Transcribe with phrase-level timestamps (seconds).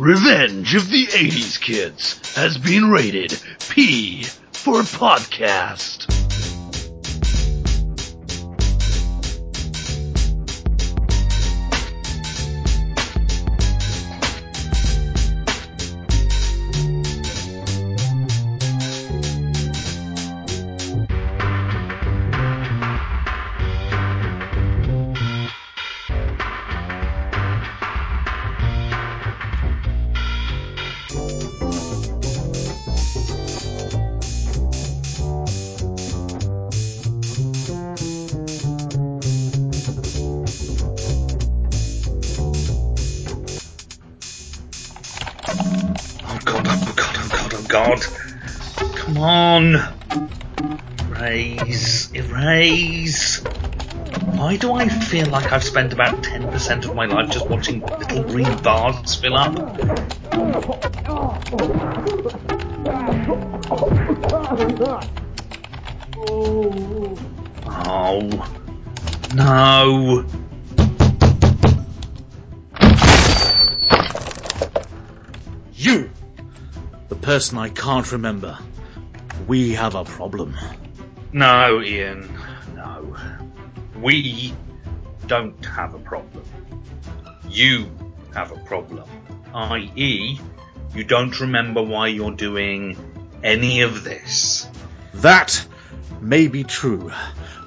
[0.00, 6.09] Revenge of the 80s Kids has been rated P for podcast.
[55.10, 59.36] Feel like I've spent about 10% of my life just watching little green bars fill
[59.36, 59.56] up?
[67.76, 68.46] Oh.
[69.34, 70.24] No.
[75.74, 76.08] You!
[77.08, 78.56] The person I can't remember.
[79.48, 80.56] We have a problem.
[81.32, 82.32] No, Ian.
[82.76, 83.16] No.
[84.00, 84.54] We
[85.30, 86.42] don't have a problem.
[87.48, 87.88] You
[88.34, 89.08] have a problem.
[89.54, 90.40] I.e.,
[90.92, 92.96] you don't remember why you're doing
[93.44, 94.68] any of this.
[95.14, 95.64] That
[96.20, 97.12] may be true,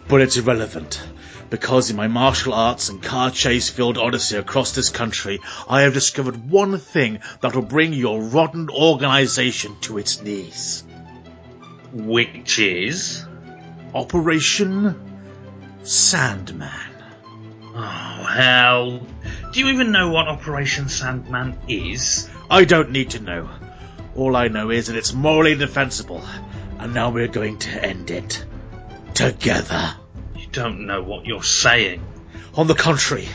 [0.09, 1.01] but it's irrelevant.
[1.49, 5.93] Because in my martial arts and car chase filled odyssey across this country, I have
[5.93, 10.83] discovered one thing that will bring your rotten organization to its knees.
[11.93, 13.25] Which is.
[13.93, 14.99] Operation
[15.83, 16.92] Sandman.
[17.75, 18.99] Oh, hell.
[19.51, 22.29] Do you even know what Operation Sandman is?
[22.49, 23.49] I don't need to know.
[24.15, 26.23] All I know is that it's morally defensible,
[26.77, 28.45] and now we're going to end it.
[29.15, 29.95] Together.
[30.35, 32.05] You don't know what you're saying.
[32.55, 33.27] On the contrary,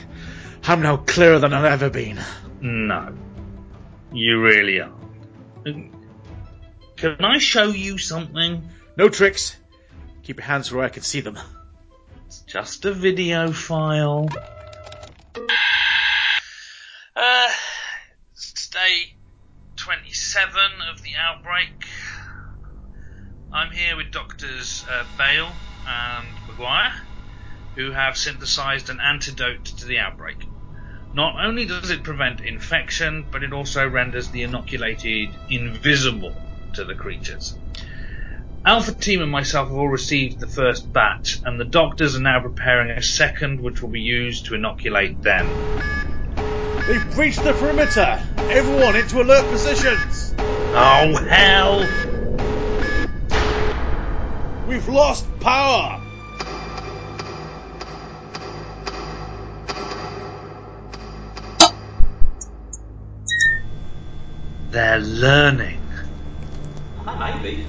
[0.65, 2.21] I'm now clearer than I've ever been.
[2.61, 3.17] No.
[4.13, 4.93] You really are.
[5.65, 8.69] Can I show you something?
[8.97, 9.57] No tricks.
[10.23, 11.39] Keep your hands where I can see them.
[12.49, 14.27] Just a video file.
[17.15, 17.49] Uh,
[18.33, 19.17] it's day
[19.77, 21.85] 27 of the outbreak.
[23.53, 25.51] I'm here with Doctors uh, Bale
[25.87, 26.95] and Maguire,
[27.75, 30.39] who have synthesized an antidote to the outbreak.
[31.13, 36.35] Not only does it prevent infection, but it also renders the inoculated invisible
[36.73, 37.59] to the creatures.
[38.65, 42.41] Alpha Team and myself have all received the first batch, and the doctors are now
[42.41, 45.47] preparing a second, which will be used to inoculate them.
[46.87, 48.21] They've breached the perimeter!
[48.51, 50.35] Everyone into alert positions!
[50.75, 51.87] Oh, hell!
[54.67, 56.01] We've lost power!
[64.71, 65.81] They're learning.
[67.43, 67.65] Maybe.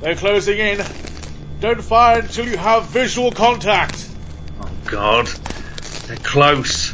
[0.00, 0.84] They're closing in.
[1.60, 4.08] Don't fire until you have visual contact.
[4.60, 5.26] Oh, God.
[6.06, 6.90] They're close.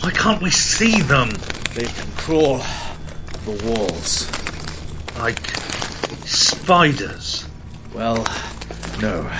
[0.00, 1.30] Why can't we see them?
[1.74, 2.62] They can crawl
[3.44, 4.30] the walls.
[5.18, 5.38] Like
[6.26, 7.46] spiders.
[7.92, 8.26] Well,
[9.00, 9.30] no.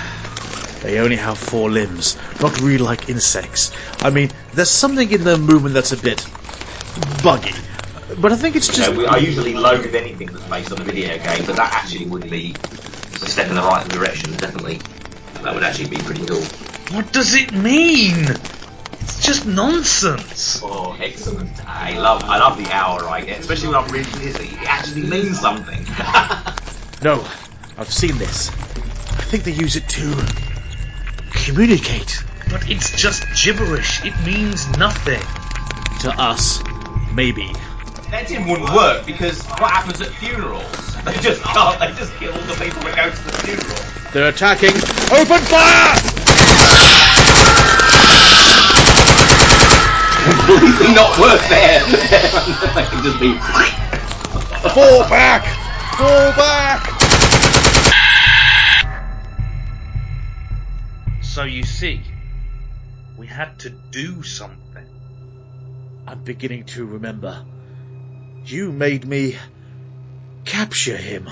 [0.83, 3.73] They only have four limbs, not really like insects.
[4.01, 6.27] I mean, there's something in their movement that's a bit
[7.23, 7.55] buggy.
[8.19, 8.91] But I think it's You just.
[8.93, 12.07] know, we- I usually loathe anything that's based on a video game, but that actually
[12.07, 12.55] would be
[13.23, 14.81] a step in the right direction, definitely.
[15.43, 16.43] That would actually be pretty cool.
[16.93, 18.27] What does it mean?
[19.01, 20.61] It's just nonsense.
[20.63, 21.51] Oh, excellent.
[21.67, 24.49] I love, I love the hour I get, especially when I'm really busy.
[24.49, 25.85] It actually means something.
[27.03, 27.23] No,
[27.77, 28.49] I've seen this.
[28.49, 30.17] I think they use it to
[31.45, 34.03] communicate But it's just gibberish.
[34.07, 35.21] It means nothing.
[36.01, 36.60] to us.
[37.13, 37.53] Maybe.
[38.15, 40.65] That didn't wouldn't work because what happens at funerals?
[41.05, 43.77] They just can't, they just kill all the people that go to the funeral.
[44.15, 44.72] They're attacking.
[45.13, 46.01] Open fire!
[50.25, 51.84] Completely not work there.
[52.72, 53.37] they can just be.
[54.71, 55.45] Fall back!
[55.99, 56.89] Fall back!
[61.21, 62.01] So you see,
[63.19, 64.87] we had to do something.
[66.07, 67.45] I'm beginning to remember.
[68.47, 69.39] You made me
[70.45, 71.31] capture him.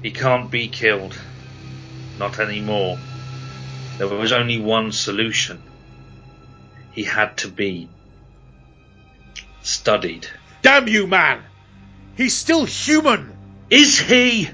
[0.00, 1.18] He can't be killed.
[2.18, 2.98] Not anymore.
[3.98, 5.60] There was only one solution.
[6.92, 7.88] He had to be
[9.62, 10.28] studied.
[10.62, 11.42] Damn you, man!
[12.16, 13.32] He's still human!
[13.68, 14.50] Is he?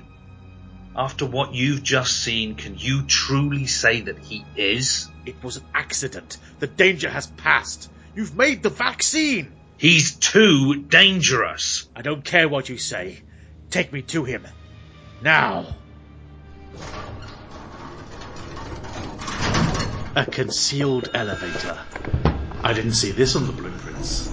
[0.97, 5.11] After what you've just seen, can you truly say that he is?
[5.27, 6.39] It was an accident.
[6.59, 7.91] The danger has passed.
[8.15, 9.53] You've made the vaccine!
[9.79, 11.89] He's too dangerous.
[11.95, 13.21] I don't care what you say.
[13.71, 14.47] Take me to him.
[15.23, 15.67] Now.
[20.15, 21.79] A concealed elevator.
[22.63, 24.33] I didn't see this on the blueprints.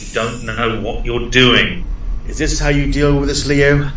[0.00, 1.84] You don't know what you're doing.
[2.28, 3.90] Is this how you deal with us, Leo?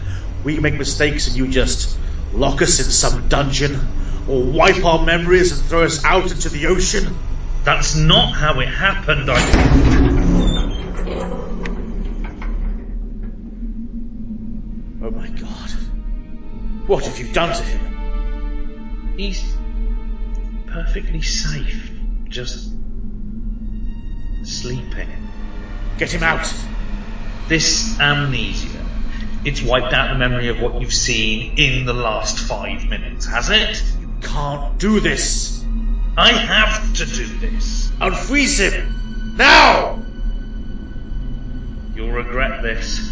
[0.43, 1.98] We make mistakes and you just
[2.33, 3.79] lock us in some dungeon?
[4.27, 7.15] Or wipe our memories and throw us out into the ocean?
[7.63, 9.29] That's not how it happened.
[9.29, 9.39] I.
[15.01, 15.71] Oh my god.
[16.87, 19.17] What have you done to him?
[19.17, 19.43] He's
[20.67, 21.91] perfectly safe.
[22.27, 22.71] Just
[24.43, 25.09] sleeping.
[25.97, 26.53] Get him out!
[27.47, 28.78] This amnesia.
[29.45, 33.49] It's wiped out the memory of what you've seen in the last five minutes, has
[33.49, 33.81] it?
[34.01, 35.63] You can't do this!
[36.17, 37.89] I have to do this.
[38.01, 39.35] Unfreeze him!
[39.37, 40.03] Now!
[41.95, 43.11] You'll regret this.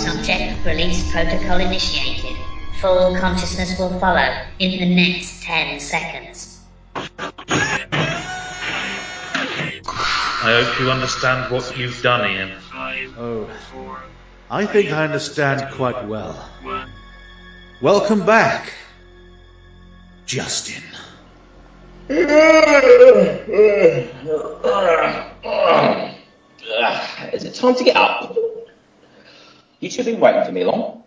[0.00, 2.36] Subject release protocol initiated.
[2.80, 6.57] Full consciousness will follow in the next 10 seconds.
[10.48, 12.52] I hope you understand what you've done, Ian.
[13.18, 13.50] Oh,
[14.50, 16.48] I think I understand quite well.
[17.82, 18.72] Welcome back,
[20.24, 20.82] Justin.
[22.08, 22.24] Is
[27.44, 28.34] it time to get up?
[29.80, 31.02] You two been waiting for me long?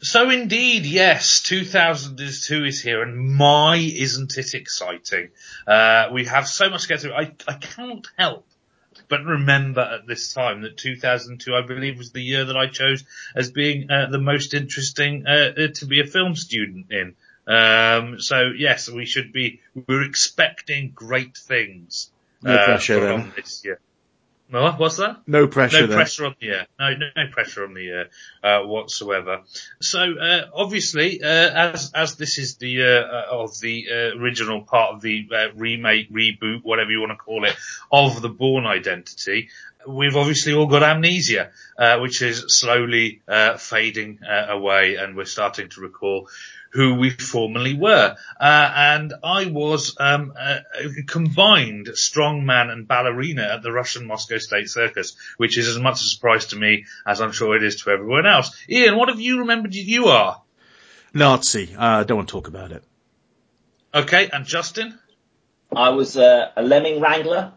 [0.00, 5.30] So indeed, yes, 2002 is here, and my, isn't it exciting?
[5.66, 7.14] Uh, we have so much to get through.
[7.14, 8.46] I, I can't help
[9.08, 13.04] but remember at this time that 2002, I believe, was the year that I chose
[13.34, 17.14] as being uh, the most interesting uh, uh, to be a film student in.
[17.46, 19.60] Um, so yes, we should be.
[19.86, 22.10] We're expecting great things.
[22.42, 23.32] No uh, pressure from then.
[23.36, 23.80] this year.
[24.50, 25.20] No, what's that?
[25.26, 25.96] No pressure no then.
[25.96, 26.66] pressure on the air.
[26.78, 28.08] No, no, no pressure on the air
[28.42, 29.42] uh, whatsoever.
[29.80, 34.62] So uh, obviously, uh, as as this is the uh, uh, of the uh, original
[34.62, 37.54] part of the uh, remake, reboot, whatever you want to call it,
[37.92, 39.50] of the Bourne Identity,
[39.86, 45.24] we've obviously all got amnesia, uh, which is slowly uh, fading uh, away, and we're
[45.26, 46.28] starting to recall
[46.70, 48.16] who we formerly were.
[48.40, 54.38] Uh, and I was um, a, a combined strongman and ballerina at the Russian Moscow
[54.38, 57.82] State Circus, which is as much a surprise to me as I'm sure it is
[57.82, 58.54] to everyone else.
[58.68, 60.42] Ian, what have you remembered you are?
[61.14, 61.74] Nazi.
[61.76, 62.84] I uh, don't want to talk about it.
[63.94, 64.98] Okay, and Justin?
[65.74, 67.52] I was uh, a lemming wrangler.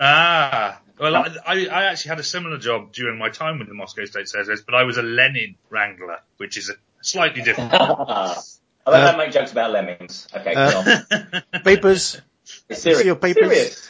[0.00, 3.74] Ah, well, I, I, I actually had a similar job during my time with the
[3.74, 7.72] Moscow State Circus, but I was a Lenin Wrangler, which is a slightly different.
[8.86, 10.28] I don't make jokes about lemmings.
[10.34, 11.22] Okay, Uh, come
[11.52, 11.52] on.
[11.64, 12.20] Papers.
[12.68, 13.00] It's serious.
[13.00, 13.88] see your papers?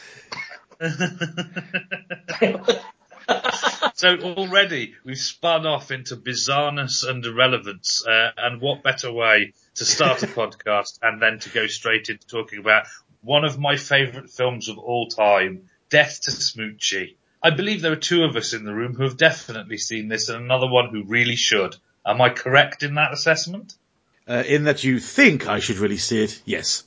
[0.79, 0.79] Serious.
[3.95, 9.85] so already we've spun off into bizarreness and irrelevance, uh, and what better way to
[9.85, 12.85] start a podcast and then to go straight into talking about
[13.21, 17.15] one of my favourite films of all time, Death to Smoochy.
[17.43, 20.29] I believe there are two of us in the room who have definitely seen this
[20.29, 21.75] and another one who really should.
[22.05, 23.75] Am I correct in that assessment?
[24.27, 26.83] Uh, in that you think I should really see it, yes.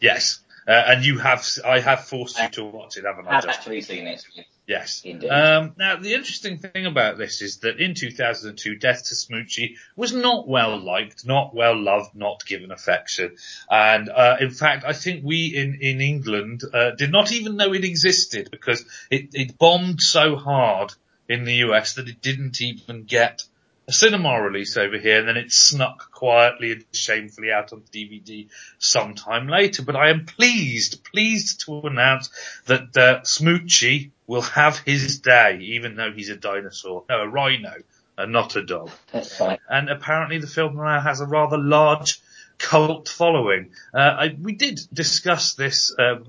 [0.00, 0.40] Yes.
[0.66, 3.38] Uh, and you have, I have forced you to watch it, haven't I?
[3.38, 4.24] I've actually seen it.
[4.66, 5.02] Yes.
[5.04, 5.28] Indeed.
[5.28, 10.12] Um, now, the interesting thing about this is that in 2002, Death to Smoochy was
[10.12, 13.36] not well liked, not well loved, not given affection.
[13.68, 17.72] And, uh, in fact, I think we in, in England, uh, did not even know
[17.72, 20.92] it existed because it, it bombed so hard
[21.28, 23.42] in the US that it didn't even get
[23.90, 28.48] a cinema release over here and then it snuck quietly and shamefully out on DVD
[28.78, 29.82] sometime later.
[29.82, 32.30] But I am pleased, pleased to announce
[32.66, 37.02] that uh, Smoochy will have his day, even though he's a dinosaur.
[37.08, 37.74] No, a rhino,
[38.16, 38.90] and not a dog.
[39.10, 39.58] That's fine.
[39.68, 42.20] And apparently the film now has a rather large
[42.58, 43.72] cult following.
[43.92, 46.20] Uh, I, we did discuss this uh,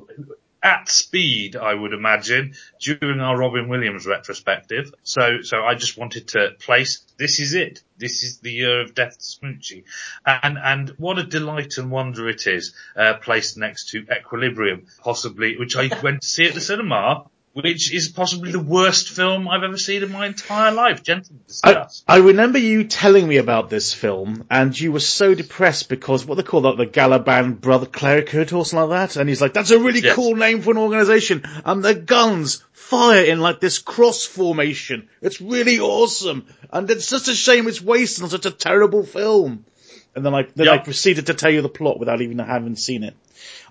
[0.63, 4.93] at speed, I would imagine, during our Robin Williams retrospective.
[5.03, 7.81] So, so I just wanted to place, this is it.
[7.97, 9.83] This is the year of Death to Smoochy.
[10.25, 15.57] And, and what a delight and wonder it is, uh, placed next to Equilibrium, possibly,
[15.57, 19.63] which I went to see at the cinema which is possibly the worst film I've
[19.63, 21.03] ever seen in my entire life.
[21.03, 22.03] Gentlemen, I, discuss.
[22.07, 26.35] I remember you telling me about this film, and you were so depressed because what
[26.35, 29.71] they call that, the Galaban Brother Clericut or something like that, and he's like, that's
[29.71, 30.15] a really Yes.
[30.15, 35.09] cool name for an organization, and their guns fire in like this cross formation.
[35.21, 39.65] It's really awesome, and it's just a shame it's wasted on such a terrible film.
[40.13, 43.03] And then I, then I proceeded to tell you the plot without even having seen
[43.03, 43.15] it.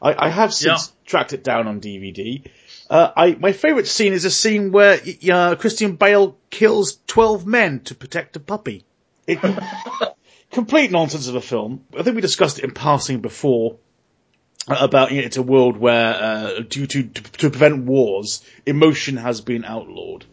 [0.00, 2.42] I, I have since tracked it down on DVD.
[2.90, 7.80] Uh, I, my favourite scene is a scene where uh, Christian Bale kills 12 men
[7.85, 8.85] to protect a puppy.
[9.28, 9.38] It,
[10.50, 11.85] complete nonsense of a film.
[11.97, 13.76] I think we discussed it in passing before
[14.66, 18.44] uh, about you know, it's a world where, uh, due to, to, to prevent wars,
[18.66, 20.25] emotion has been outlawed.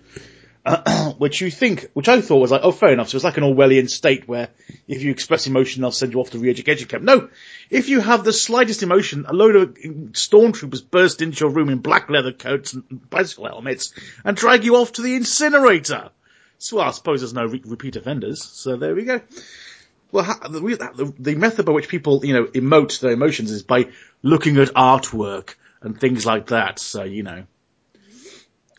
[1.17, 3.09] which you think, which I thought was like, oh, fair enough.
[3.09, 4.49] So it's like an Orwellian state where
[4.87, 7.03] if you express emotion, they'll send you off to re-education camp.
[7.03, 7.29] No,
[7.69, 9.73] if you have the slightest emotion, a load of
[10.11, 13.93] stormtroopers burst into your room in black leather coats and bicycle helmets
[14.25, 16.09] and drag you off to the incinerator.
[16.57, 18.43] So I suppose there's no re- repeat offenders.
[18.43, 19.21] So there we go.
[20.11, 23.89] Well, the, the method by which people, you know, emote their emotions is by
[24.23, 26.79] looking at artwork and things like that.
[26.79, 27.45] So, you know,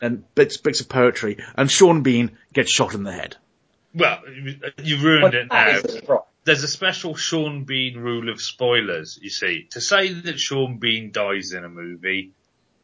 [0.01, 1.39] and bits, bits of poetry.
[1.57, 3.37] And Sean Bean gets shot in the head.
[3.95, 5.65] well, you- you ruined it now.
[5.81, 6.01] That is.
[6.45, 9.67] There's a special Sean Bean rule of spoilers, you see.
[9.73, 12.31] To say that Sean Bean dies in a movie,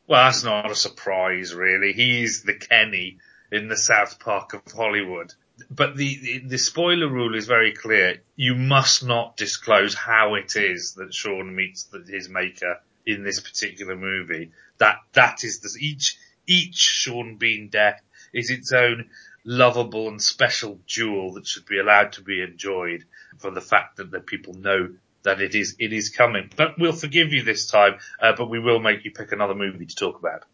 [0.06, 1.92] well, that's not a surprise, really.
[1.94, 3.18] He's the Kenny
[3.50, 5.32] in the South Park of Hollywood.
[5.70, 8.20] But the, the, the spoiler rule is very clear.
[8.36, 13.40] You must not disclose how it is that Sean meets the, his maker in this
[13.40, 14.50] particular movie.
[14.78, 18.00] That, that is the, each, each Sean Bean death
[18.32, 19.10] is its own
[19.44, 23.04] lovable and special jewel that should be allowed to be enjoyed
[23.38, 24.88] for the fact that the people know
[25.22, 26.50] that it is, it is coming.
[26.56, 29.86] But we'll forgive you this time, uh, but we will make you pick another movie
[29.86, 30.44] to talk about.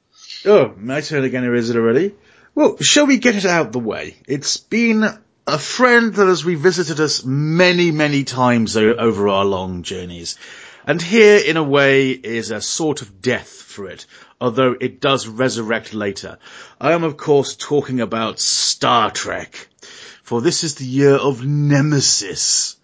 [0.44, 2.14] Oh, my turn again, or is it already?
[2.54, 4.16] Well, shall we get it out the way?
[4.26, 5.04] It's been
[5.46, 10.36] a friend that has revisited us many, many times over our long journeys.
[10.90, 14.06] And here, in a way, is a sort of death for it,
[14.40, 16.38] although it does resurrect later.
[16.80, 19.68] I am, of course, talking about Star Trek.
[20.24, 22.74] For this is the year of Nemesis.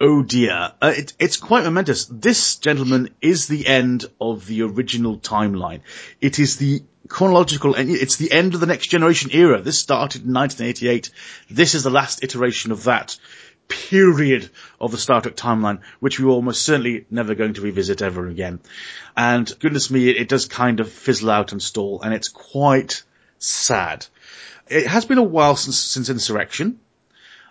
[0.00, 0.72] Oh dear.
[0.82, 2.06] Uh, it, it's quite momentous.
[2.06, 5.82] This, gentlemen, is the end of the original timeline.
[6.20, 9.62] It is the chronological, and it's the end of the next generation era.
[9.62, 11.10] This started in 1988.
[11.48, 13.16] This is the last iteration of that
[13.72, 18.02] period of the Star Trek timeline, which we were almost certainly never going to revisit
[18.02, 18.60] ever again.
[19.16, 23.02] And goodness me, it, does kind of fizzle out and stall, and it's quite
[23.38, 24.06] sad.
[24.68, 26.80] It has been a while since, since Insurrection.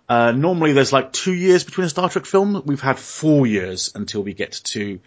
[0.08, 2.62] Uh, normally there's like two years between a Star Trek film.
[2.66, 5.00] We've had four years until we get to,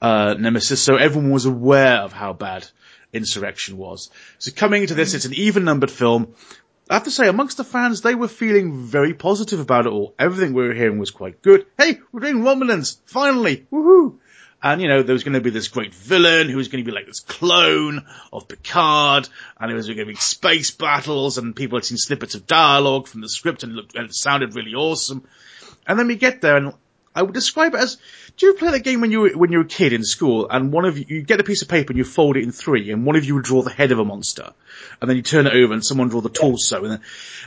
[0.00, 0.80] uh, Nemesis.
[0.80, 2.66] So everyone was aware of how bad
[3.12, 4.10] Insurrection was.
[4.38, 6.34] So coming into this, it's an even numbered film.
[6.90, 10.14] I have to say, amongst the fans, they were feeling very positive about it all.
[10.18, 11.66] Everything we were hearing was quite good.
[11.78, 12.98] Hey, we're doing Romulans!
[13.06, 13.66] Finally!
[13.72, 14.18] Woohoo!
[14.62, 16.88] And, you know, there was going to be this great villain who was going to
[16.88, 21.56] be like this clone of Picard, and it was going to be space battles, and
[21.56, 24.54] people had seen snippets of dialogue from the script, and it looked, and it sounded
[24.54, 25.26] really awesome.
[25.86, 26.74] And then we get there, and
[27.14, 27.98] I would describe it as,
[28.36, 30.48] do you play that game when you were, when you were a kid in school,
[30.48, 32.52] and one of you, you get a piece of paper and you fold it in
[32.52, 34.52] three, and one of you would draw the head of a monster,
[35.00, 37.00] and then you turn it over and someone draw the torso, and then,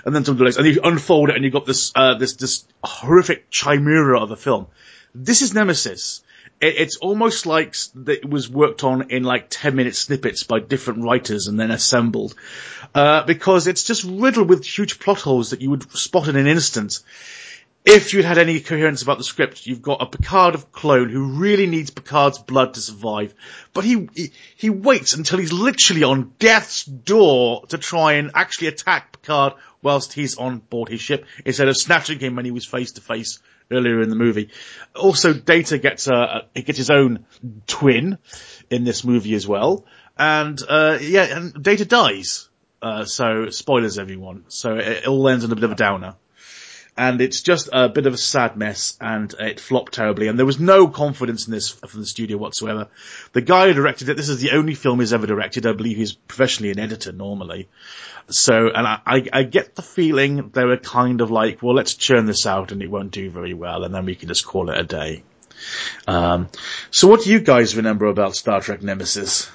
[0.06, 2.66] and then someone legs, and you unfold it and you've got this, uh, this, this
[2.84, 4.68] horrific chimera of a film.
[5.16, 6.22] This is Nemesis.
[6.62, 7.76] It, it's almost like
[8.08, 12.36] it was worked on in like 10 minute snippets by different writers and then assembled.
[12.94, 16.48] Uh, because it's just riddled with huge plot holes that you would spot in an
[16.48, 17.00] instant.
[17.86, 21.38] If you'd had any coherence about the script, you've got a Picard of clone who
[21.38, 23.36] really needs Picard's blood to survive,
[23.74, 28.70] but he, he, he waits until he's literally on death's door to try and actually
[28.70, 32.66] attack Picard whilst he's on board his ship, instead of snatching him when he was
[32.66, 33.38] face to face
[33.70, 34.50] earlier in the movie.
[34.96, 37.28] Also, Data gets a, he gets his own
[37.68, 38.18] twin
[38.72, 39.86] in this movie as well,
[40.18, 42.50] and uh, yeah, and Data dies.
[42.82, 44.46] Uh, so spoilers, everyone.
[44.48, 46.16] So it, it all ends on a bit of a downer
[46.98, 50.28] and it's just a bit of a sad mess, and it flopped terribly.
[50.28, 52.88] And there was no confidence in this from the studio whatsoever.
[53.34, 55.66] The guy who directed it, this is the only film he's ever directed.
[55.66, 57.68] I believe he's professionally an editor normally.
[58.30, 61.96] So, and I, I, I get the feeling they were kind of like, well, let's
[61.96, 64.70] churn this out, and it won't do very well, and then we can just call
[64.70, 65.24] it a day.
[66.08, 66.50] Um,
[66.92, 69.50] so, what do you guys remember about Star Trek Nemesis?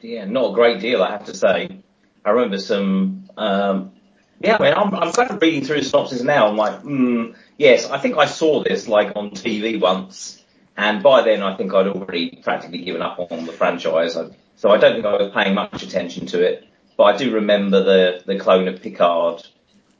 [0.00, 1.80] Yeah, not a great deal, I have to say.
[2.24, 3.92] I remember some, um,
[4.40, 6.48] yeah, I mean, I'm, I'm kind of reading through the synopsis now.
[6.48, 10.42] I'm like, hmm, yes, I think I saw this like on TV once,
[10.76, 14.16] and by then I think I'd already practically given up on the franchise.
[14.16, 16.66] I, so I don't think I was paying much attention to it.
[16.96, 19.46] but I do remember the the clone of Picard.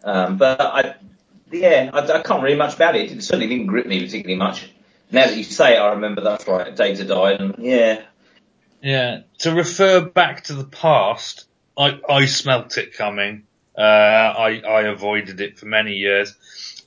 [0.05, 0.95] Um, but I,
[1.51, 3.13] yeah, I, I can't really much about it.
[3.13, 4.71] It certainly didn't grip me particularly much.
[5.11, 6.75] Now that you say it, I remember that's right.
[6.75, 8.03] Data died, and yeah,
[8.83, 13.47] Yeah, to refer back to the past, I, I smelt it coming.
[13.81, 16.37] Uh, I, I avoided it for many years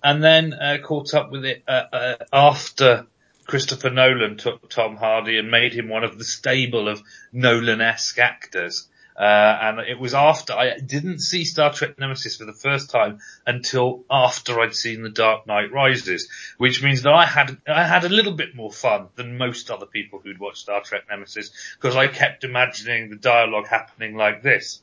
[0.04, 3.08] and then uh, caught up with it uh, uh, after
[3.48, 8.88] Christopher Nolan took Tom Hardy and made him one of the stable of Nolan-esque actors.
[9.16, 13.20] Uh, and it was after I didn't see Star Trek Nemesis for the first time
[13.46, 18.06] until after I'd seen The Dark Knight Rises, which means that I had I had
[18.06, 21.96] a little bit more fun than most other people who'd watched Star Trek Nemesis because
[21.96, 24.82] I kept imagining the dialogue happening like this.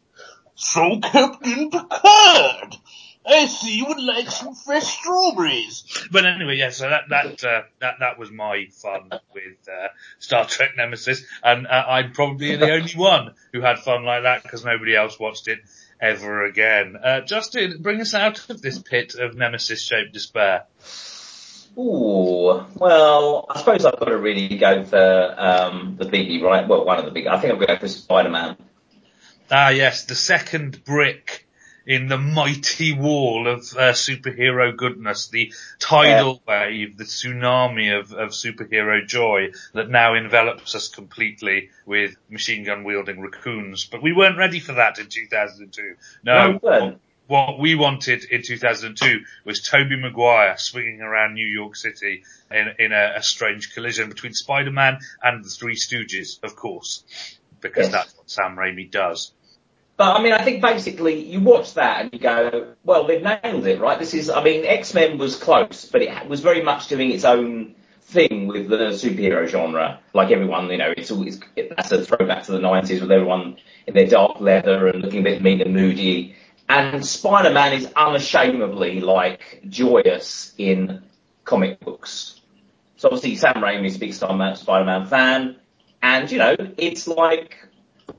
[0.63, 2.77] So Captain Picard,
[3.27, 5.85] I see you would like some fresh strawberries.
[6.13, 9.89] But anyway, yeah, so that, that, uh, that, that was my fun with, uh,
[10.19, 11.25] Star Trek Nemesis.
[11.43, 15.19] And, uh, I'm probably the only one who had fun like that because nobody else
[15.19, 15.61] watched it
[15.99, 16.95] ever again.
[17.03, 20.67] Uh, Justin, bring us out of this pit of Nemesis shaped despair.
[21.79, 26.69] Ooh, well, I suppose I've got to really go for um, the biggie, right?
[26.69, 27.29] Well, one of the big.
[27.29, 28.59] I think I'm going to go for Spider-Man.
[29.51, 31.47] Ah, yes, the second brick
[31.87, 36.67] in the mighty wall of uh, superhero goodness, the tidal yeah.
[36.67, 42.85] wave, the tsunami of, of superhero joy that now envelops us completely with machine gun
[42.85, 43.87] wielding raccoons.
[43.87, 45.97] But we weren't ready for that in 2002.
[46.23, 46.61] No.
[46.63, 52.75] no what we wanted in 2002 was Tobey Maguire swinging around New York City in,
[52.81, 57.05] in a, a strange collision between Spider-Man and the Three Stooges, of course,
[57.61, 57.93] because yes.
[57.93, 59.33] that's what Sam Raimi does.
[60.01, 63.67] But I mean, I think basically you watch that and you go, well, they've nailed
[63.67, 63.99] it, right?
[63.99, 67.75] This is, I mean, X-Men was close, but it was very much doing its own
[68.05, 70.01] thing with the superhero genre.
[70.15, 73.93] Like everyone, you know, it's always, that's a throwback to the 90s with everyone in
[73.93, 76.35] their dark leather and looking a bit mean and moody
[76.67, 81.03] and Spider-Man is unashamedly like joyous in
[81.45, 82.41] comic books.
[82.97, 85.57] So obviously Sam Raimi a big Spider-Man fan,
[86.03, 87.55] and you know it's like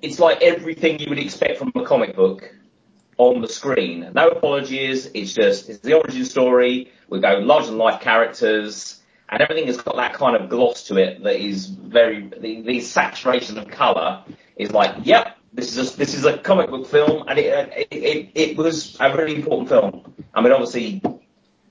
[0.02, 2.54] it's like everything you would expect from a comic book
[3.18, 4.12] on the screen.
[4.14, 5.10] No apologies.
[5.14, 6.92] It's just it's the origin story.
[7.10, 10.98] We go large than life characters, and everything has got that kind of gloss to
[10.98, 14.24] it that is very the, the saturation of color
[14.56, 17.72] is like, yep, this is a, this is a comic book film, and it, uh,
[17.76, 20.14] it, it, it was a really important film.
[20.34, 21.02] I mean, obviously,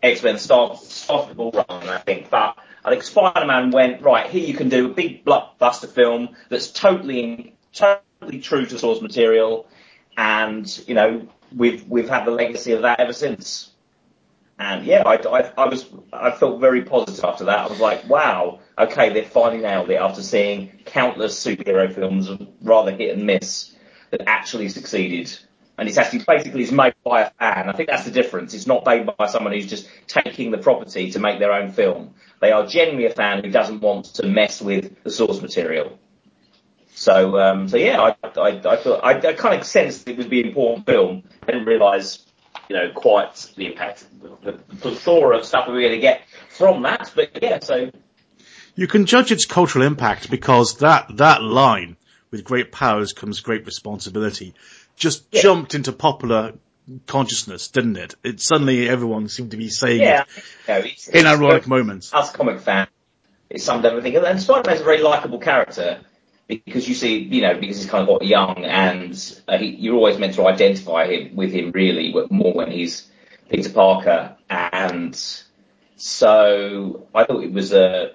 [0.02, 4.02] X Men started started the ball rolling, I think, but I think Spider Man went
[4.02, 4.46] right here.
[4.46, 8.02] You can do a big blockbuster film that's totally totally
[8.40, 9.66] true to source material,
[10.16, 13.70] and you know we've we've had the legacy of that ever since.
[14.58, 17.58] And yeah, I, I, I was I felt very positive after that.
[17.60, 22.28] I was like, wow, okay, they're finally nailed it after seeing countless superhero films,
[22.60, 23.74] rather hit and miss,
[24.10, 25.34] that actually succeeded.
[25.78, 27.70] And it's actually basically it's made by a fan.
[27.70, 28.52] I think that's the difference.
[28.52, 32.12] It's not made by someone who's just taking the property to make their own film.
[32.40, 35.98] They are genuinely a fan who doesn't want to mess with the source material.
[36.94, 40.28] So, um, so yeah, I, I, I thought I, I kind of sensed it would
[40.28, 41.22] be an important film.
[41.42, 42.26] I didn't realise
[42.70, 46.82] you know, quite the impact, the, the plethora of stuff we're going to get from
[46.82, 47.10] that.
[47.16, 47.90] But yeah, so.
[48.76, 51.96] You can judge its cultural impact because that, that line,
[52.30, 54.54] with great powers comes great responsibility,
[54.94, 55.42] just yeah.
[55.42, 56.52] jumped into popular
[57.08, 58.14] consciousness, didn't it?
[58.22, 60.22] It suddenly everyone seemed to be saying yeah,
[60.68, 62.14] it it's, in it's, ironic moments.
[62.14, 62.88] Us comic fans,
[63.48, 64.14] it summed everything.
[64.16, 66.02] And Spider-Man's a very likable character
[66.56, 69.96] because you see, you know, because he's kind of got young and uh, he, you're
[69.96, 73.08] always meant to identify him with him really more when he's
[73.48, 74.36] Peter Parker.
[74.48, 75.14] And
[75.96, 78.12] so I thought it was a,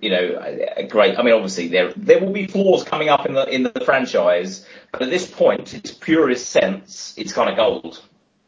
[0.00, 0.42] you know,
[0.76, 1.18] a, great.
[1.18, 4.66] I mean, obviously there there will be flaws coming up in the in the franchise,
[4.92, 8.02] but at this point, its purest sense, it's kind of gold.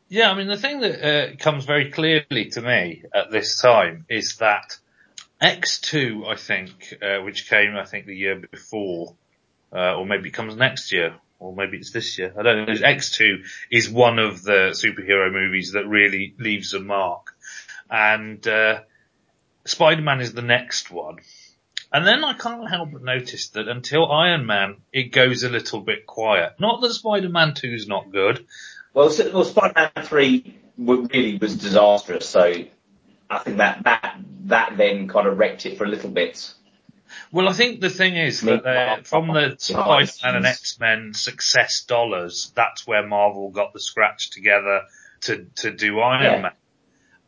[0.08, 4.06] Yeah, I mean, the thing that uh, comes very clearly to me at this time
[4.08, 4.76] is that
[5.40, 9.16] X2, I think, uh, which came, I think, the year before,
[9.72, 12.34] uh, or maybe comes next year, or maybe it's this year.
[12.38, 12.74] I don't know.
[12.74, 17.34] X2 is one of the superhero movies that really leaves a mark.
[17.90, 18.80] And, uh,
[19.64, 21.16] Spider-Man is the next one.
[21.92, 25.80] And then I can't help but notice that until Iron Man, it goes a little
[25.80, 26.54] bit quiet.
[26.60, 28.46] Not that Spider-Man 2 is not good.
[28.94, 32.64] Well, well Spider-Man 3 really was disastrous, so
[33.30, 36.52] I think that that that then kind of wrecked it for a little bit.
[37.32, 42.52] Well, I think the thing is that uh, from the Spider-Man and X-Men success dollars,
[42.54, 44.82] that's where Marvel got the scratch together
[45.22, 46.42] to to do Iron yeah.
[46.42, 46.52] Man.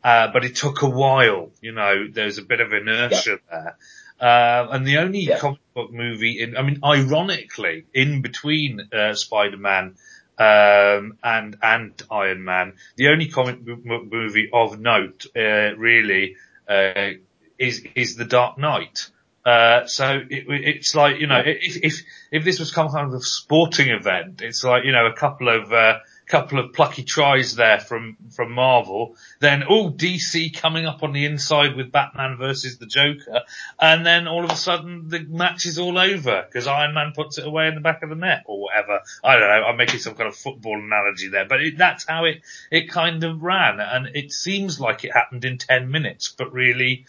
[0.03, 3.37] Uh, but it took a while, you know, there's a bit of inertia yeah.
[3.49, 3.77] there.
[4.19, 5.39] Uh, and the only yeah.
[5.39, 9.95] comic book movie in, I mean, ironically, in between, uh, Spider-Man
[10.37, 12.73] um, and and Iron Man.
[12.95, 16.35] The only comic m- movie of note, uh, really,
[16.67, 17.11] uh,
[17.57, 19.09] is is The Dark Knight.
[19.45, 23.13] Uh, so it, it's like you know, if if if this was some kind of
[23.13, 27.55] a sporting event, it's like you know a couple of uh, couple of plucky tries
[27.55, 29.15] there from from Marvel.
[29.39, 33.41] Then oh, all DC coming up on the inside with Batman versus the Joker,
[33.79, 37.37] and then all of a sudden the match is all over because Iron Man puts
[37.37, 39.01] it away in the back of the net or whatever.
[39.23, 39.67] I don't know.
[39.67, 43.23] I'm making some kind of football analogy there, but it, that's how it it kind
[43.23, 47.05] of ran, and it seems like it happened in ten minutes, but really.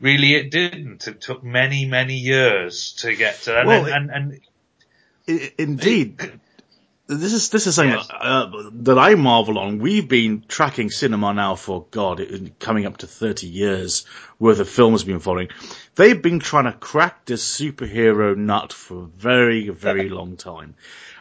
[0.00, 1.06] Really, it didn't.
[1.06, 4.40] It took many, many years to get to, and, Well, and, and,
[5.28, 6.40] I- Indeed.
[7.08, 9.80] This is this is something uh, that I marvel on.
[9.80, 14.06] We've been tracking cinema now for God, it, coming up to thirty years
[14.38, 15.48] worth of films we've been following.
[15.96, 20.76] They've been trying to crack this superhero nut for a very very long time.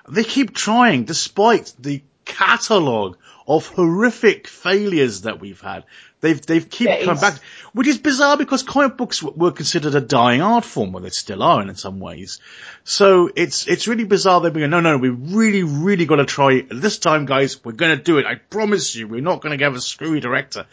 [0.08, 3.18] They keep trying, despite the catalogue
[3.48, 5.86] of horrific failures that we've had.
[6.22, 7.40] They've they've keep Yeah, coming back,
[7.74, 11.42] which is bizarre because comic books were considered a dying art form, well they still
[11.42, 12.40] are in some ways.
[12.84, 16.62] So it's it's really bizarre they're being no no we really really got to try
[16.70, 19.64] this time guys we're going to do it I promise you we're not going to
[19.64, 20.68] have a screwy director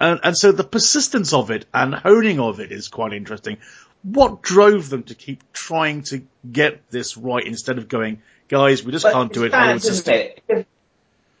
[0.00, 3.58] and and so the persistence of it and honing of it is quite interesting.
[4.02, 8.90] What drove them to keep trying to get this right instead of going guys we
[8.90, 10.14] just But can't do it bad, isn't system.
[10.48, 10.66] it?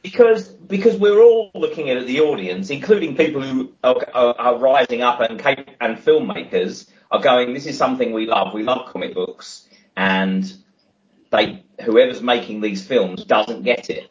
[0.02, 5.20] Because because we're all looking at the audience, including people who are, are, rising up
[5.20, 5.40] and
[5.80, 7.52] and filmmakers are going.
[7.52, 8.54] This is something we love.
[8.54, 10.50] We love comic books, and
[11.30, 14.10] they whoever's making these films doesn't get it.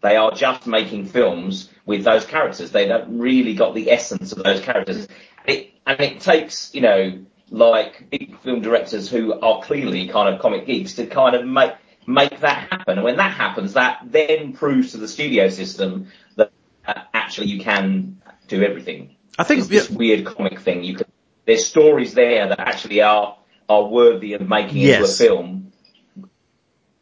[0.00, 2.70] They are just making films with those characters.
[2.70, 5.08] They don't really got the essence of those characters.
[5.46, 10.40] It, and it takes, you know, like big film directors who are clearly kind of
[10.40, 11.72] comic geeks to kind of make
[12.08, 12.96] make that happen.
[12.96, 16.50] And when that happens, that then proves to the studio system that
[16.86, 19.14] uh, actually you can do everything.
[19.38, 20.82] I think It's this weird comic thing.
[20.82, 21.06] You can,
[21.44, 23.36] there's stories there that actually are
[23.68, 25.72] are worthy of making into a film.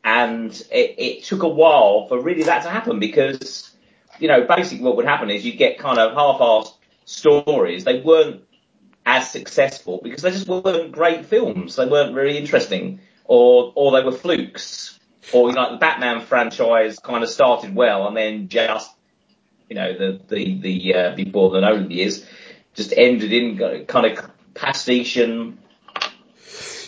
[0.02, 3.70] And it, it took a while for really that to happen because,
[4.18, 7.84] you know, basically what would happen is you'd get kind of half-assed stories.
[7.84, 8.42] They weren't
[9.04, 11.76] as successful because they just weren't great films.
[11.76, 14.95] They weren't very interesting, or or they were flukes.
[15.32, 18.90] Or like the Batman franchise kind of started well and then just,
[19.68, 22.24] you know, the the the uh, before the Nolan years
[22.74, 25.58] just ended in kind of pastiche and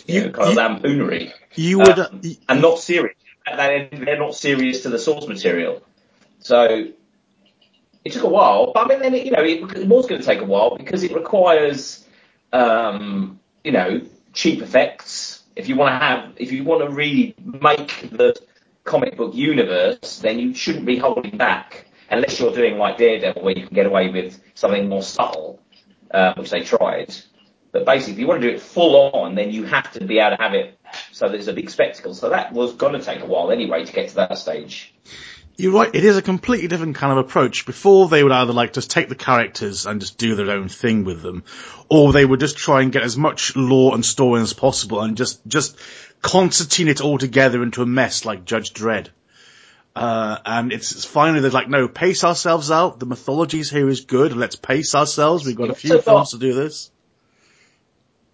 [0.05, 3.15] you, You- know, kind of lampoonery you would um, and not serious.
[3.45, 5.81] They- They're not serious to the source material.
[6.39, 6.85] So
[8.05, 10.21] it took a while, but I mean, then it, you know, it, it was going
[10.21, 12.05] to take a while because it requires,
[12.53, 14.01] um, you know,
[14.33, 15.38] cheap effects.
[15.59, 18.33] If you want to have, if you want to really make the
[18.85, 23.57] comic book universe, then you shouldn't be holding back unless you're doing like Daredevil, where
[23.57, 25.61] you can get away with something more subtle,
[26.11, 27.13] uh, which they tried.
[27.73, 30.19] But basically, if you want to do it full on, then you have to be
[30.19, 30.79] able to have it
[31.11, 32.13] so there's a big spectacle.
[32.13, 34.95] So that was going to take a while anyway to get to that stage.
[35.59, 35.93] You're right.
[35.93, 37.65] It is a completely different kind of approach.
[37.65, 41.03] Before they would either like just take the characters and just do their own thing
[41.03, 41.43] with them,
[41.89, 45.17] or they would just try and get as much lore and story as possible and
[45.17, 45.77] just just
[46.21, 49.09] concertine it all together into a mess like Judge Dredd.
[49.93, 53.01] Uh, and it's, it's finally they're like, no, pace ourselves out.
[53.01, 54.31] The mythologies here is good.
[54.31, 55.45] Let's pace ourselves.
[55.45, 56.89] We've got a few films to do this.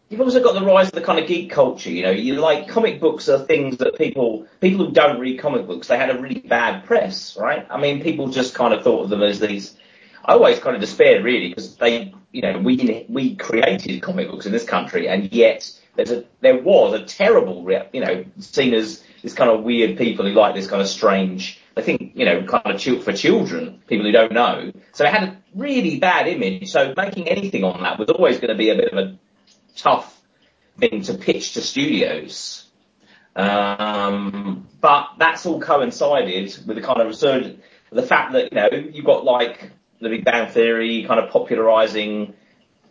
[0.10, 1.90] You've also got the rise of the kind of geek culture.
[1.90, 5.66] You know, you like comic books are things that people people who don't read comic
[5.66, 7.66] books they had a really bad press, right?
[7.70, 9.76] I mean, people just kind of thought of them as these.
[10.24, 14.46] I always kind of despaired really because they, you know, we we created comic books
[14.46, 19.04] in this country, and yet there's a there was a terrible, you know, seen as
[19.24, 21.60] this kind of weird people who like this kind of strange.
[21.78, 24.72] I think you know, kind of for children, people who don't know.
[24.94, 26.72] So it had a really bad image.
[26.72, 29.18] So making anything on that was always going to be a bit of a
[29.76, 30.22] tough
[30.78, 32.66] thing to pitch to studios.
[33.36, 37.62] Um, but that's all coincided with the kind of resurgence,
[37.92, 42.34] the fact that, you know, you've got like the Big Bang Theory kind of popularizing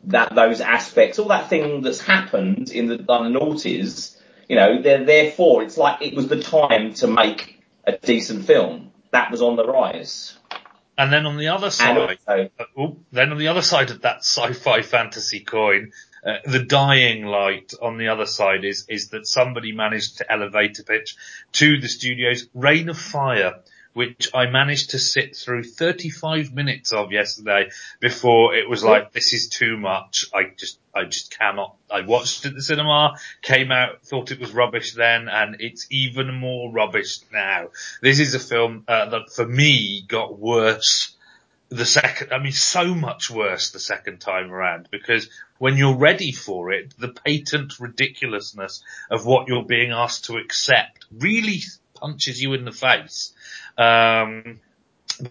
[0.04, 4.18] that, those aspects, all that thing that's happened in the, the noughties,
[4.48, 8.92] you know, therefore it's like it was the time to make a decent film.
[9.12, 10.36] That was on the rise.
[10.96, 14.18] And then on the other side, also, oh, then on the other side of that
[14.18, 15.92] sci-fi fantasy coin,
[16.24, 20.78] uh, the dying light on the other side is is that somebody managed to elevate
[20.78, 21.16] a pitch
[21.52, 22.46] to the studios.
[22.54, 23.60] Reign of Fire
[23.94, 29.32] which I managed to sit through 35 minutes of yesterday before it was like, this
[29.32, 30.26] is too much.
[30.34, 31.76] I just, I just cannot.
[31.90, 35.86] I watched it at the cinema, came out, thought it was rubbish then, and it's
[35.90, 37.68] even more rubbish now.
[38.02, 41.14] This is a film uh, that for me got worse
[41.70, 45.28] the second, I mean, so much worse the second time around because
[45.58, 51.06] when you're ready for it, the patent ridiculousness of what you're being asked to accept
[51.10, 51.62] really
[51.94, 53.32] punches you in the face.
[53.76, 54.60] Um,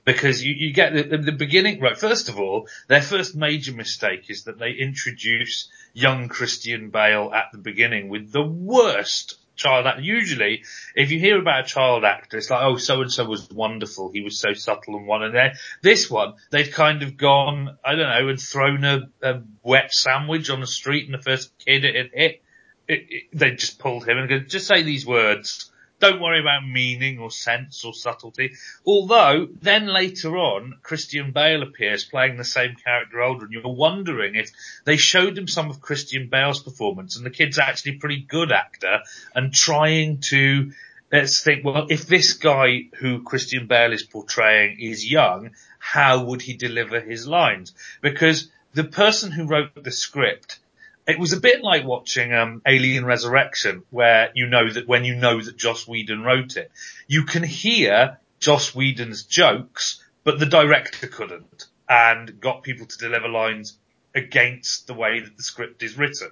[0.05, 4.29] because you, you get the, the beginning, right, first of all, their first major mistake
[4.29, 10.01] is that they introduce young Christian Bale at the beginning with the worst child actor.
[10.01, 10.63] Usually,
[10.95, 14.11] if you hear about a child actor, it's like, oh, so and so was wonderful.
[14.11, 15.23] He was so subtle and one.
[15.23, 15.51] And then
[15.81, 20.49] this one, they'd kind of gone, I don't know, and thrown a, a wet sandwich
[20.49, 22.41] on the street, and the first kid it hit,
[22.87, 25.71] it, it, they just pulled him and go, just say these words.
[26.03, 28.55] Don't worry about meaning or sense or subtlety.
[28.85, 34.35] Although then later on, Christian Bale appears playing the same character older and you're wondering
[34.35, 34.51] if
[34.83, 38.51] they showed him some of Christian Bale's performance and the kid's actually a pretty good
[38.51, 38.99] actor
[39.33, 40.73] and trying to
[41.09, 46.41] let's think, well, if this guy who Christian Bale is portraying is young, how would
[46.41, 47.73] he deliver his lines?
[48.01, 50.59] Because the person who wrote the script
[51.07, 55.15] it was a bit like watching um, Alien Resurrection, where you know that when you
[55.15, 56.71] know that Joss Whedon wrote it,
[57.07, 63.27] you can hear Joss Whedon's jokes, but the director couldn't, and got people to deliver
[63.27, 63.77] lines
[64.15, 66.31] against the way that the script is written.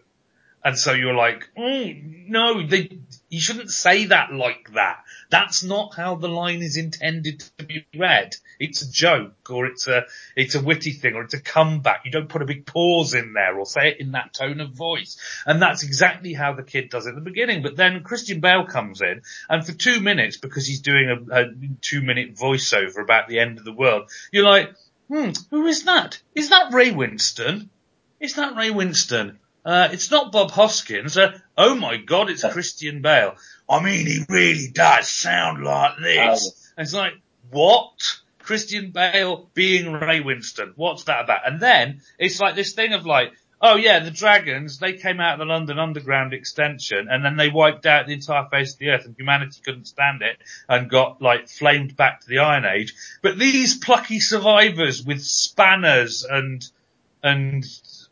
[0.64, 5.04] And so you're like, mm, no, they, you shouldn't say that like that.
[5.32, 8.36] That's not how the line is intended to be read.
[8.60, 12.02] It's a joke or it's a, it's a witty thing or it's a comeback.
[12.06, 14.72] You don't put a big pause in there or say it in that tone of
[14.72, 15.18] voice.
[15.46, 17.64] And that's exactly how the kid does it at the beginning.
[17.64, 21.46] But then Christian Bale comes in and for two minutes, because he's doing a, a
[21.82, 24.76] two minute voiceover about the end of the world, you're like,
[25.08, 26.22] hmm, who is that?
[26.36, 27.70] Is that Ray Winstone?
[28.20, 29.38] Is that Ray Winstone?
[29.64, 31.18] Uh, it's not Bob Hoskins.
[31.18, 33.36] Uh, oh my God, it's Christian Bale.
[33.70, 36.72] I mean, he really does sound like this.
[36.78, 37.14] It's like,
[37.52, 37.92] what?
[38.40, 40.74] Christian Bale being Ray Winstone.
[40.76, 41.48] What's that about?
[41.48, 45.34] And then it's like this thing of like, oh yeah, the dragons, they came out
[45.34, 48.90] of the London Underground extension and then they wiped out the entire face of the
[48.90, 52.96] earth and humanity couldn't stand it and got like flamed back to the Iron Age.
[53.22, 56.68] But these plucky survivors with spanners and,
[57.22, 57.64] and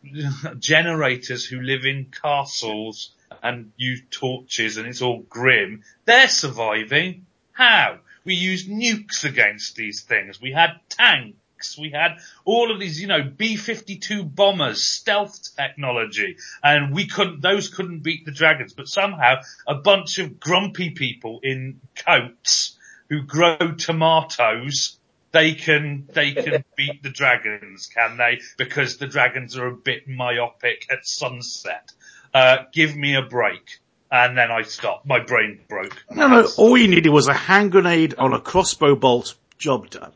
[0.60, 3.12] generators who live in castles
[3.44, 7.26] and use torches and it's all grim, they're surviving.
[7.52, 8.00] How?
[8.26, 10.42] We used nukes against these things.
[10.42, 11.78] We had tanks.
[11.78, 17.68] We had all of these, you know, B-52 bombers, stealth technology, and we couldn't, those
[17.68, 22.78] couldn't beat the dragons, but somehow a bunch of grumpy people in coats
[23.10, 24.99] who grow tomatoes
[25.32, 28.42] they can they can beat the dragons, can they?
[28.58, 31.92] Because the dragons are a bit myopic at sunset.
[32.34, 33.80] Uh, give me a break.
[34.12, 35.06] And then I stopped.
[35.06, 36.04] My brain broke.
[36.10, 39.36] No, no, all you needed was a hand grenade on a crossbow bolt.
[39.60, 40.14] Job done.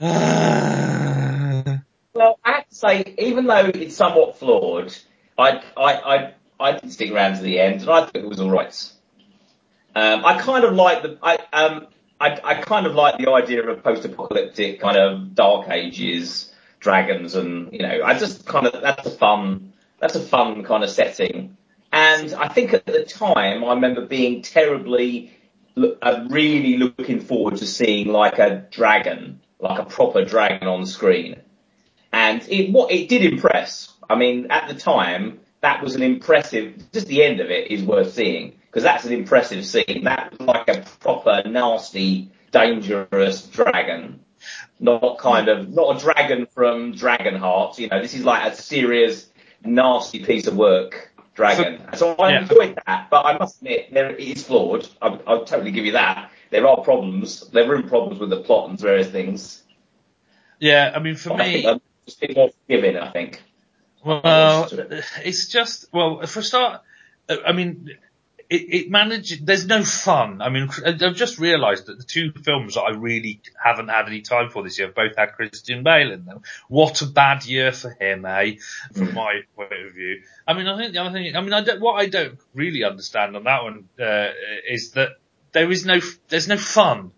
[0.00, 4.94] well, I have to say, even though it's somewhat flawed,
[5.38, 8.40] I, I, I, I did stick around to the end, and I thought it was
[8.40, 8.92] alright.
[9.94, 11.86] Um, I kind of like the, I, um,
[12.20, 17.72] I, I kind of like the idea of post-apocalyptic kind of dark ages dragons and
[17.72, 21.56] you know I just kind of that's a fun that's a fun kind of setting.
[21.92, 25.32] And I think at the time I remember being terribly
[25.76, 31.40] uh, really looking forward to seeing like a dragon like a proper dragon on screen.
[32.12, 36.92] And it what it did impress I mean at the time that was an impressive
[36.92, 40.02] just the end of it is worth seeing because that's an impressive scene.
[40.02, 44.18] That was like a proper nasty, dangerous dragon.
[44.80, 47.78] Not kind of, not a dragon from Dragonheart.
[47.78, 49.30] You know, this is like a serious,
[49.64, 51.82] nasty piece of work dragon.
[51.92, 52.42] So, so I yeah.
[52.42, 54.88] enjoyed that, but I must admit, there, it is flawed.
[55.00, 56.32] I, I'll totally give you that.
[56.50, 57.48] There are problems.
[57.50, 59.62] There are problems with the plot and various things.
[60.58, 62.96] Yeah, I mean, for but me, I just a bit more forgiving.
[62.96, 63.40] I think.
[64.04, 64.68] Well,
[65.24, 66.82] it's just well, for a start,
[67.28, 67.96] I mean,
[68.50, 70.40] it, it managed, there's no fun.
[70.42, 74.20] I mean, I've just realised that the two films that I really haven't had any
[74.20, 76.42] time for this year both had Christian Bale in them.
[76.68, 78.56] What a bad year for him, eh?
[78.92, 79.14] From mm.
[79.14, 80.22] my point of view.
[80.46, 82.84] I mean, I think the other thing, I mean, I don't, what I don't really
[82.84, 84.30] understand on that one, uh,
[84.68, 85.10] is that
[85.52, 87.12] there is no, there's no fun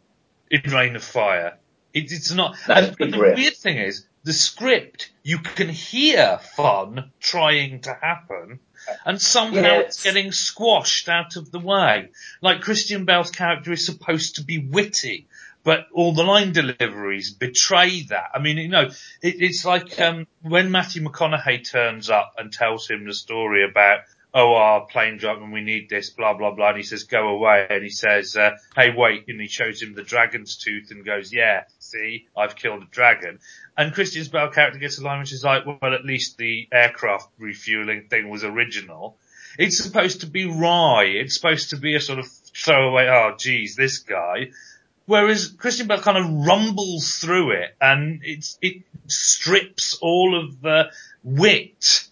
[0.51, 1.59] in Reign of Fire.
[1.93, 7.83] It, it's not, and the weird thing is, the script, you can hear fun trying
[7.83, 8.59] to happen,
[9.05, 9.87] and somehow yes.
[9.87, 12.11] it's getting squashed out of the way.
[12.40, 15.29] Like Christian Bale's character is supposed to be witty,
[15.64, 18.31] but all the line deliveries betray that.
[18.35, 18.88] I mean, you know,
[19.22, 24.01] it, it's like um, when Matthew McConaughey turns up and tells him the story about
[24.37, 26.68] oh, our plane drunk and we need this, blah, blah, blah.
[26.68, 27.66] And he says, go away.
[27.70, 29.25] And he says, uh, hey, wait.
[29.29, 31.64] And he shows him the dragon's tooth and goes, yeah,
[32.37, 33.38] I've killed a dragon.
[33.76, 37.28] And Christian's Bale character gets a line which is like, well, at least the aircraft
[37.38, 39.16] refueling thing was original.
[39.59, 41.04] It's supposed to be wry.
[41.04, 44.50] It's supposed to be a sort of throwaway, oh, geez, this guy.
[45.06, 50.90] Whereas Christian Bale kind of rumbles through it and it strips all of the
[51.22, 52.06] wit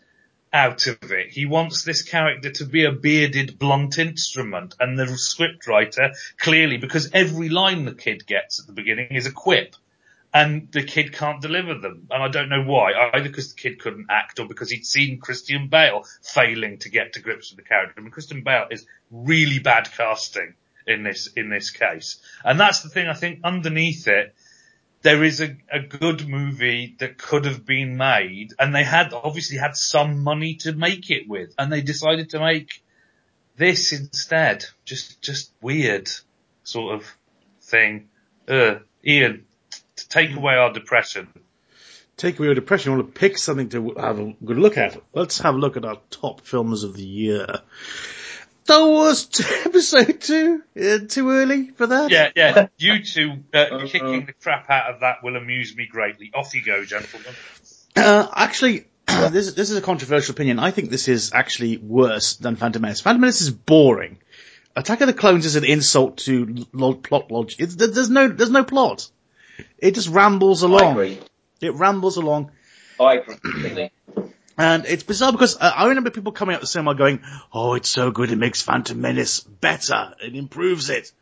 [0.55, 1.33] out of it.
[1.33, 7.11] He wants this character to be a bearded, blunt instrument, and the scriptwriter clearly, because
[7.13, 9.75] every line the kid gets at the beginning is a quip,
[10.33, 12.93] and the kid can't deliver them, and I don't know why.
[13.13, 17.15] Either because the kid couldn't act, or because he'd seen Christian Bale failing to get
[17.15, 17.95] to grips with the character.
[17.99, 20.55] I mean, Christian Bale is really bad casting
[20.87, 23.09] in this in this case, and that's the thing.
[23.09, 24.35] I think underneath it
[25.05, 29.59] there is a, a good movie that could have been made and they had obviously
[29.59, 32.83] had some money to make it with and they decided to make
[33.55, 34.65] this instead.
[34.87, 36.11] Just, just weird
[36.63, 37.17] sort of
[37.61, 38.09] thing.
[38.49, 39.45] Uh, Ian,
[39.97, 41.29] to take away our depression.
[42.17, 42.93] Take away our depression.
[42.93, 44.97] I want to pick something to have a good look at.
[45.13, 47.47] Let's have a look at our top films of the year.
[48.65, 49.29] Star Wars
[49.67, 50.63] episode two?
[50.75, 52.11] Uh, too early for that?
[52.11, 52.69] Yeah, yeah.
[52.79, 56.31] You two uh, kicking the crap out of that will amuse me greatly.
[56.35, 57.35] Off you go, gentlemen.
[57.95, 60.59] Uh, actually, this, this is a controversial opinion.
[60.59, 63.03] I think this is actually worse than Phantom Menace.
[63.03, 64.19] Phantom Menace is boring.
[64.75, 67.61] Attack of the Clones is an insult to lo- plot logic.
[67.61, 69.11] It's, there's no, there's no plot.
[69.77, 71.19] It just rambles along.
[71.61, 72.51] It rambles along.
[72.99, 73.91] I agree.
[74.57, 77.89] And it's bizarre because uh, I remember people coming out the cinema going, "Oh, it's
[77.89, 78.31] so good!
[78.31, 80.15] It makes Phantom Menace better.
[80.23, 81.13] It improves it."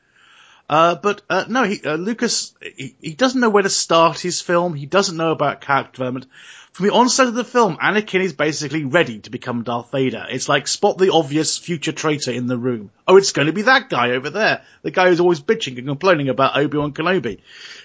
[0.69, 4.41] Uh, but uh, no, he, uh, Lucas he, he, doesn't know where to start his
[4.41, 4.75] film.
[4.75, 6.27] He doesn't know about character development.
[6.73, 10.25] From the onset of the film, Anakin is basically ready to become Darth Vader.
[10.31, 12.91] It's like spot the obvious future traitor in the room.
[13.07, 15.87] Oh, it's going to be that guy over there, the guy who's always bitching and
[15.87, 17.41] complaining about Obi Wan Kenobi.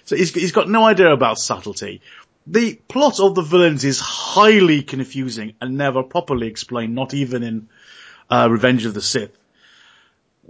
[0.05, 1.99] So he's, he's got no idea about subtlety.
[2.49, 7.69] The plot of the villains is highly confusing and never properly explained, not even in
[8.29, 9.37] uh, Revenge of the Sith.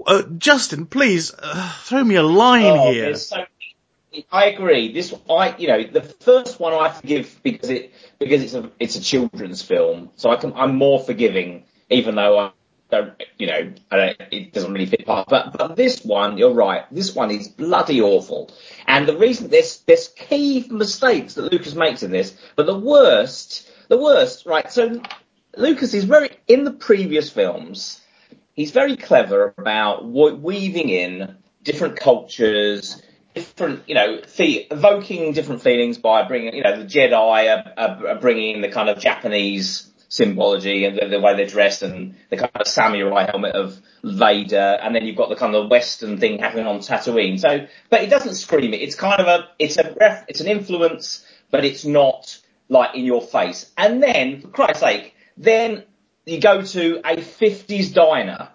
[0.05, 3.15] Uh, Justin, please uh, throw me a line oh, here.
[3.15, 3.43] So,
[4.31, 4.93] I agree.
[4.93, 8.95] This, I, you know, the first one I forgive because it because it's a it's
[8.95, 12.51] a children's film, so I can I'm more forgiving, even though I
[12.89, 15.27] don't, you know, it doesn't really fit part.
[15.29, 16.83] But but this one, you're right.
[16.91, 18.51] This one is bloody awful.
[18.87, 23.69] And the reason there's there's key mistakes that Lucas makes in this, but the worst,
[23.89, 24.71] the worst, right?
[24.71, 25.01] So
[25.55, 28.01] Lucas is very in the previous films.
[28.53, 33.01] He's very clever about weaving in different cultures,
[33.35, 38.61] different, you know, evoking different feelings by bringing, you know, the Jedi are, are bringing
[38.61, 42.67] the kind of Japanese symbology and the, the, way they're dressed and the kind of
[42.67, 46.79] samurai helmet of Vader, and then you've got the kind of Western thing happening on
[46.79, 47.39] Tatooine.
[47.39, 48.81] So, but it doesn't scream it.
[48.81, 52.39] It's kind of a, it's a ref, it's an influence, but it's not
[52.69, 53.71] like in your face.
[53.77, 55.83] And then, for Christ's sake, then
[56.25, 58.49] you go to a 50s diner.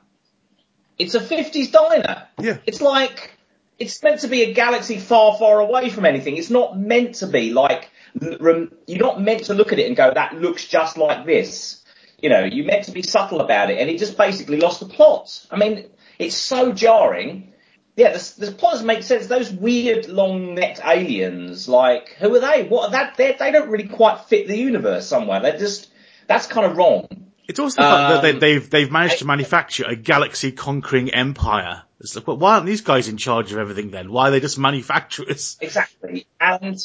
[0.99, 2.29] It's a 50s diner.
[2.38, 2.59] Yeah.
[2.67, 3.38] It's like,
[3.79, 6.37] it's meant to be a galaxy far, far away from anything.
[6.37, 10.12] It's not meant to be like you're not meant to look at it and go,
[10.12, 11.83] that looks just like this.
[12.18, 14.87] You know, you're meant to be subtle about it, and it just basically lost the
[14.87, 15.44] plot.
[15.51, 15.87] I mean,
[16.18, 17.53] it's so jarring.
[17.96, 19.27] Yeah, the, the plot doesn't make sense.
[19.27, 22.64] Those weird long-necked aliens, like, who are they?
[22.64, 23.16] What are that?
[23.16, 25.40] They, they don't really quite fit the universe somewhere.
[25.40, 25.90] They're just,
[26.27, 27.09] that's kind of wrong.
[27.48, 29.96] It's also the um, fact that they, have um, they've, they've managed to manufacture a
[29.96, 31.83] galaxy-conquering empire.
[32.01, 34.11] It's like, well, why aren't these guys in charge of everything then?
[34.11, 35.59] Why are they just manufacturers?
[35.61, 36.27] Exactly.
[36.40, 36.79] And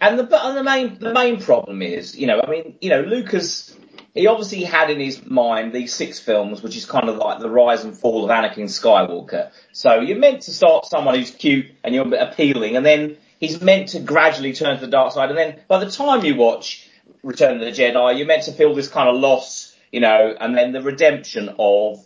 [0.00, 3.00] and the but the main the main problem is, you know, I mean, you know,
[3.00, 3.74] Lucas
[4.14, 7.50] he obviously had in his mind these six films, which is kind of like the
[7.50, 9.50] rise and fall of Anakin Skywalker.
[9.72, 13.88] So you're meant to start someone who's cute and you're appealing, and then he's meant
[13.88, 16.88] to gradually turn to the dark side, and then by the time you watch
[17.22, 20.56] Return of the Jedi, you're meant to feel this kind of loss, you know, and
[20.56, 22.04] then the redemption of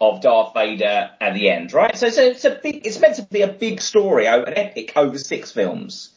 [0.00, 1.96] of Darth Vader at the end, right?
[1.96, 5.18] So, so it's a big, it's meant to be a big story, an epic over
[5.18, 6.10] six films.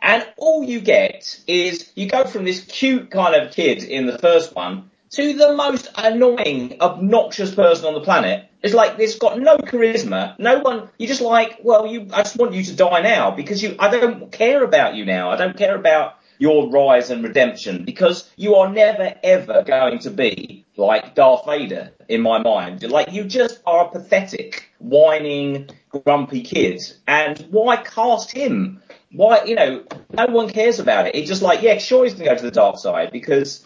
[0.00, 4.18] And all you get is you go from this cute kind of kid in the
[4.18, 8.48] first one to the most annoying, obnoxious person on the planet.
[8.62, 10.38] It's like this got no charisma.
[10.38, 10.88] No one.
[10.98, 12.08] You're just like, well, you.
[12.12, 13.76] I just want you to die now because you.
[13.78, 15.30] I don't care about you now.
[15.30, 20.10] I don't care about your rise and redemption because you are never ever going to
[20.10, 22.82] be like Darth Vader in my mind.
[22.84, 26.80] Like you just are a pathetic, whining, grumpy kid.
[27.06, 28.80] And why cast him?
[29.10, 31.16] Why, you know, no one cares about it.
[31.16, 33.64] It's just like, yeah, sure he's going to go to the dark side because,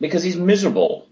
[0.00, 1.06] because he's miserable.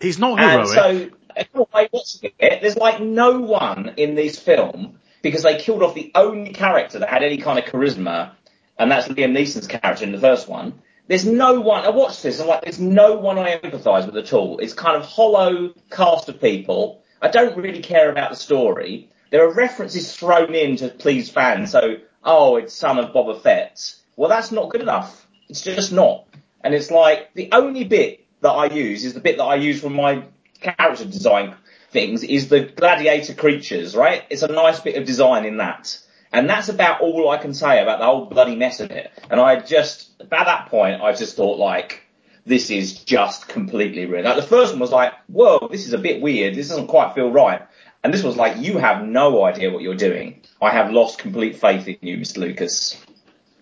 [0.00, 0.90] He's not And so,
[1.36, 2.34] in a way, what's it?
[2.38, 7.08] There's like no one in this film because they killed off the only character that
[7.08, 8.32] had any kind of charisma,
[8.78, 10.80] and that's Liam Neeson's character in the first one.
[11.10, 11.84] There's no one.
[11.84, 14.60] I watched this and like, there's no one I empathise with at all.
[14.60, 17.02] It's kind of hollow cast of people.
[17.20, 19.08] I don't really care about the story.
[19.30, 21.72] There are references thrown in to please fans.
[21.72, 23.92] So, oh, it's son of Boba Fett.
[24.14, 25.26] Well, that's not good enough.
[25.48, 26.28] It's just not.
[26.60, 29.80] And it's like the only bit that I use is the bit that I use
[29.80, 30.22] from my
[30.60, 31.56] character design
[31.90, 34.22] things is the gladiator creatures, right?
[34.30, 35.98] It's a nice bit of design in that.
[36.32, 39.10] And that's about all I can say about the whole bloody mess of it.
[39.30, 42.02] And I just, by that point, I just thought like,
[42.46, 44.24] this is just completely ruined.
[44.26, 46.54] Like the first one was like, whoa, this is a bit weird.
[46.54, 47.62] This doesn't quite feel right.
[48.02, 50.42] And this was like, you have no idea what you're doing.
[50.62, 52.38] I have lost complete faith in you, Mr.
[52.38, 52.96] Lucas.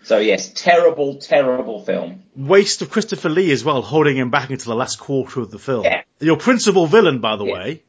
[0.04, 2.22] So yes, terrible, terrible film.
[2.36, 5.58] Waste of Christopher Lee as well, holding him back into the last quarter of the
[5.58, 5.84] film.
[5.84, 6.02] Yeah.
[6.20, 7.52] Your principal villain, by the Yeah.
[7.54, 7.82] way.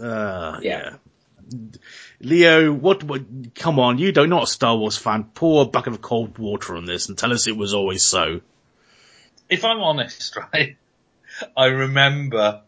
[0.00, 0.94] Uh, Yeah.
[2.20, 3.22] Leo, what, what,
[3.54, 5.24] come on, you don't, not a Star Wars fan.
[5.24, 8.40] Pour a bucket of cold water on this and tell us it was always so.
[9.48, 10.76] if I'm honest, right,
[11.56, 12.62] I remember,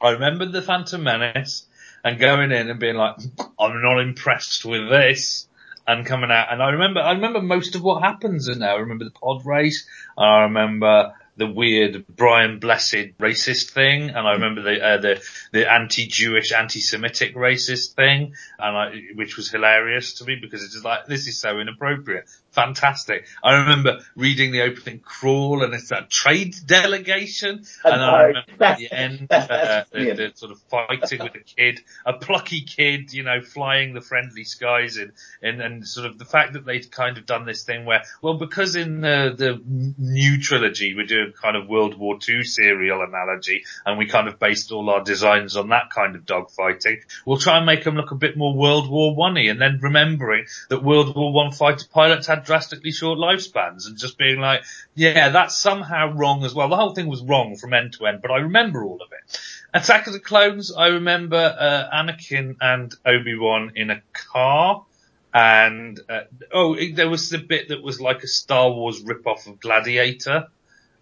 [0.00, 1.66] I remember the Phantom Menace
[2.04, 3.16] and going in and being like,
[3.58, 5.48] I'm not impressed with this.
[5.88, 8.70] And coming out, and I remember, I remember most of what happens in there.
[8.70, 9.86] I remember the pod race,
[10.18, 15.22] I remember the weird Brian Blessed racist thing, and I remember the uh, the
[15.52, 20.84] the anti-Jewish, anti-Semitic racist thing, and I, which was hilarious to me because it's just
[20.84, 23.26] like this is so inappropriate, fantastic.
[23.44, 28.78] I remember reading the opening crawl, and it's that trade delegation, and I remember at
[28.78, 30.18] the end uh, that's the, brilliant.
[30.18, 34.44] the sort of fighting with a kid, a plucky kid, you know, flying the friendly
[34.44, 37.84] skies, and and and sort of the fact that they'd kind of done this thing
[37.84, 39.60] where, well, because in the the
[39.98, 44.38] new trilogy we're doing kind of World War II serial analogy, and we kind of
[44.38, 47.02] based all our designs on that kind of dogfighting.
[47.26, 50.46] We'll try and make them look a bit more World War One-y, and then remembering
[50.70, 54.62] that World War One fighter pilots had drastically short lifespans, and just being like,
[54.94, 56.68] yeah, that's somehow wrong as well.
[56.68, 59.38] The whole thing was wrong from end to end, but I remember all of it.
[59.74, 64.86] Attack of the Clones, I remember uh, Anakin and Obi-Wan in a car.
[65.34, 66.20] And, uh,
[66.50, 70.46] oh, there was the bit that was like a Star Wars rip-off of Gladiator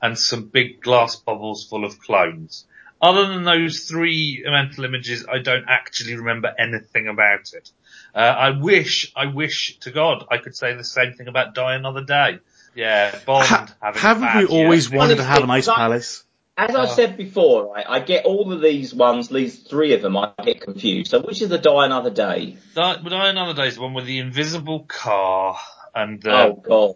[0.03, 2.67] and some big glass bubbles full of clones.
[3.01, 7.71] Other than those three mental images, I don't actually remember anything about it.
[8.15, 11.75] Uh, I wish, I wish to God I could say the same thing about Die
[11.75, 12.39] Another Day.
[12.77, 14.99] Yeah, Bond Ha- having a haven't bad we always year.
[14.99, 16.25] wanted to have an ice palace?
[16.57, 16.87] As I Oh.
[16.87, 20.61] said before, right, I get all of these ones, these three of them, I get
[20.61, 21.11] confused.
[21.11, 22.57] So which is the Die Another Day?
[22.75, 25.59] Die, Die Another Day is the one with the invisible car
[25.95, 26.95] and the, oh God.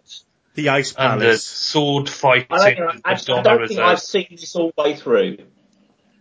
[0.55, 1.43] The ice and the palace.
[1.45, 4.81] sword fighting I don't, with I, I Madonna don't think I've seen this all the
[4.83, 5.37] way through.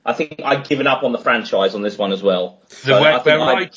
[0.09, 2.63] I think I've given up on the franchise on this one as well.
[2.69, 3.71] So way- I where I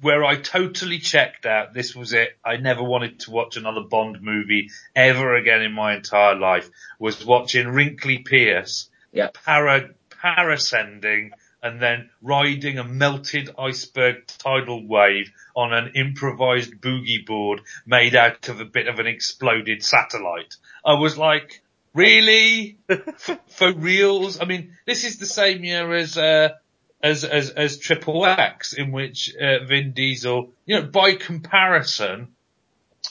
[0.00, 1.72] where I totally checked out.
[1.72, 2.36] This was it.
[2.44, 6.68] I never wanted to watch another Bond movie ever again in my entire life.
[6.98, 9.28] Was watching Wrinkly Pierce yeah.
[9.32, 11.30] para parascending
[11.62, 18.48] and then riding a melted iceberg tidal wave on an improvised boogie board made out
[18.48, 20.56] of a bit of an exploded satellite.
[20.84, 21.62] I was like,
[21.94, 22.78] really?
[23.48, 24.40] for, reals?
[24.40, 26.50] I mean, this is the same year as, uh,
[27.02, 32.28] as, as, as Triple X in which, uh, Vin Diesel, you know, by comparison,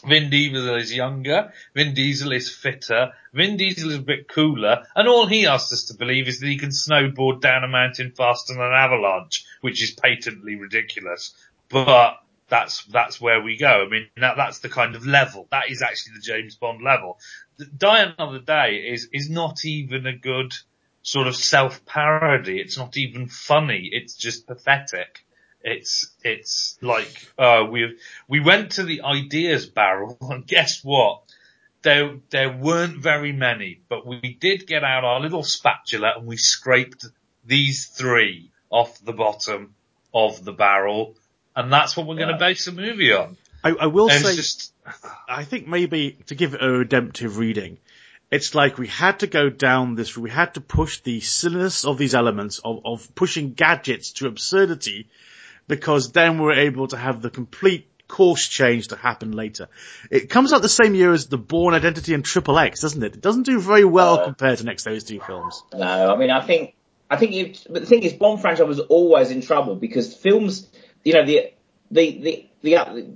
[0.05, 5.07] Vin Diesel is younger, Vin Diesel is fitter, Vin Diesel is a bit cooler, and
[5.07, 8.53] all he asks us to believe is that he can snowboard down a mountain faster
[8.53, 11.33] than an avalanche, which is patently ridiculous.
[11.69, 12.19] But
[12.49, 13.85] that's, that's where we go.
[13.85, 15.47] I mean, that, that's the kind of level.
[15.51, 17.19] That is actually the James Bond level.
[17.57, 20.53] The Die Another Day is, is not even a good
[21.01, 22.59] sort of self-parody.
[22.59, 23.89] It's not even funny.
[23.91, 25.25] It's just pathetic.
[25.61, 31.23] It's, it's like, uh, we, we went to the ideas barrel and guess what?
[31.83, 36.37] There, there weren't very many, but we did get out our little spatula and we
[36.37, 37.05] scraped
[37.45, 39.75] these three off the bottom
[40.13, 41.15] of the barrel.
[41.57, 43.35] And that's what we're going to base the movie on.
[43.63, 44.71] I, I will And say, just,
[45.27, 47.79] I think maybe to give it a redemptive reading,
[48.29, 51.97] it's like we had to go down this, we had to push the silliness of
[51.97, 55.07] these elements of, of pushing gadgets to absurdity
[55.67, 59.67] because then we're able to have the complete course change to happen later.
[60.11, 63.15] It comes out the same year as The Bourne Identity and Triple X, doesn't it?
[63.15, 65.63] It doesn't do very well Uh, compared to next those two films.
[65.73, 66.75] No, I mean, I think
[67.09, 70.67] I think it, but the thing is, Bond franchise was always in trouble because films,
[71.07, 71.53] you know, the
[71.89, 73.07] the the the,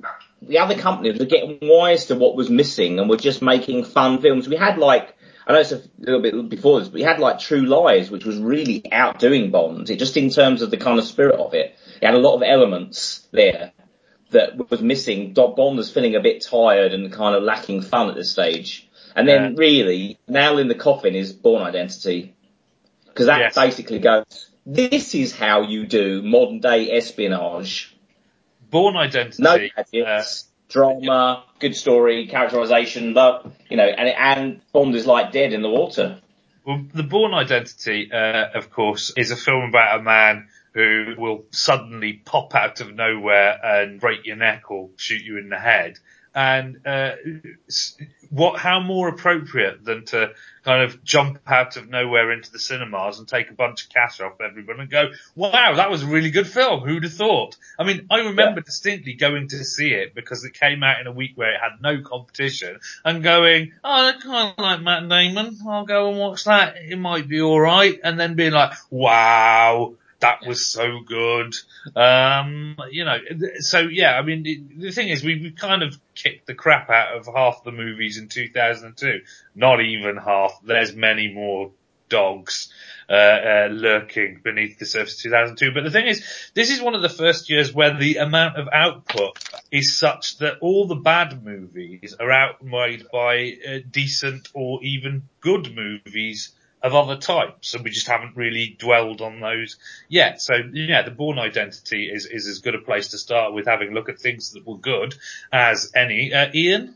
[0.42, 4.22] the other companies were getting wise to what was missing and were just making fun
[4.22, 4.48] films.
[4.48, 5.14] We had like,
[5.46, 8.24] I know it's a little bit before this, but we had like True Lies, which
[8.24, 9.90] was really outdoing Bond.
[9.90, 12.36] It just in terms of the kind of spirit of it, it had a lot
[12.36, 13.74] of elements there
[14.30, 15.34] that was missing.
[15.34, 18.88] Bond was feeling a bit tired and kind of lacking fun at this stage.
[19.18, 19.58] And then Yeah.
[19.58, 22.36] really, nail in the coffin is Bourne Identity.
[23.08, 23.56] Because that Yes.
[23.56, 27.96] basically goes, this is how you do modern day espionage.
[28.70, 29.44] Bourne Identity.
[29.44, 35.32] No uh, gadgets, drama, good story, characterization, love, you know, and, and Bond is like
[35.32, 36.22] dead in the water.
[36.66, 41.44] Well, The Bourne Identity, uh, of course, is a film about a man who will
[41.52, 46.00] suddenly pop out of nowhere and break your neck or shoot you in the head.
[46.34, 47.12] And uh,
[48.32, 48.60] what?
[48.60, 50.32] How more appropriate than to
[50.64, 54.22] kind of jump out of nowhere into the cinemas and take a bunch of cash
[54.22, 56.80] off everyone and go, "Wow, that was a really good film.
[56.82, 60.82] Who'd have thought?" I mean, I remember distinctly going to see it because it came
[60.82, 64.64] out in a week where it had no competition and going, "Oh, I kind of
[64.64, 65.58] like Matt Damon.
[65.68, 66.78] I'll go and watch that.
[66.78, 71.56] It might be all right." And then being like, "Wow." That was so good.
[71.96, 73.18] Um, you know,
[73.60, 76.92] so yeah, I mean, the, the thing is, we, we kind of kicked the crap
[76.92, 79.22] out of half the movies in 2002.
[79.56, 80.60] Not even half.
[80.64, 81.72] There's many more
[82.12, 82.72] dogs,
[83.10, 85.72] uh, uh, lurking beneath the surface of 2002.
[85.74, 88.68] But the thing is, this is one of the first years where the amount of
[88.72, 89.40] output
[89.72, 95.74] is such that all the bad movies are outweighed by uh, decent or even good
[95.74, 96.52] movies
[96.84, 99.78] of other types, and we just haven't really dwelled on those
[100.10, 100.42] yet.
[100.42, 103.90] So yeah, the Bourne Identity is is as good a place to start with having
[103.90, 105.16] a look at things that were good
[105.52, 106.34] as any.
[106.34, 106.96] Uh, Ian,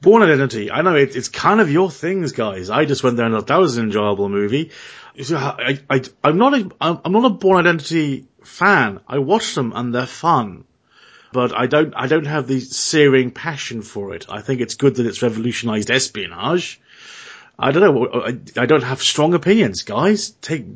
[0.00, 0.70] Bourne Identity.
[0.70, 2.70] I know it, it's kind of your things, guys.
[2.70, 4.70] I just went there and thought that was an enjoyable movie.
[5.18, 5.80] I,
[6.22, 9.00] I'm not a, I'm not a Bourne Identity fan.
[9.08, 10.64] I watch them and they're fun.
[11.32, 14.26] But I don't, I don't have the searing passion for it.
[14.28, 16.80] I think it's good that it's revolutionized espionage.
[17.58, 18.22] I don't know.
[18.22, 20.30] I, I don't have strong opinions, guys.
[20.30, 20.66] Take,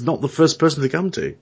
[0.00, 1.36] not the first person to come to.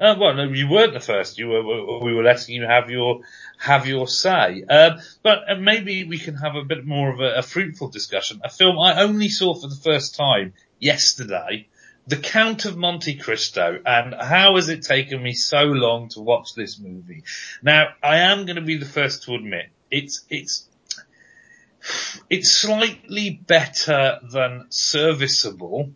[0.00, 1.38] uh, well, no, you weren't the first.
[1.38, 3.20] You were we were letting you have your
[3.58, 4.62] have your say.
[4.64, 8.40] Um, but uh, maybe we can have a bit more of a, a fruitful discussion.
[8.44, 11.68] A film I only saw for the first time yesterday.
[12.06, 16.54] The Count of Monte Cristo, and how has it taken me so long to watch
[16.54, 17.24] this movie?
[17.62, 20.67] Now, I am going to be the first to admit it's it's
[22.30, 25.90] it's slightly better than serviceable,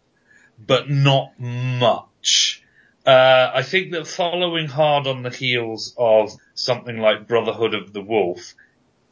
[0.59, 2.63] but not much.
[3.05, 8.01] Uh, I think that following hard on the heels of something like Brotherhood of the
[8.01, 8.55] Wolf,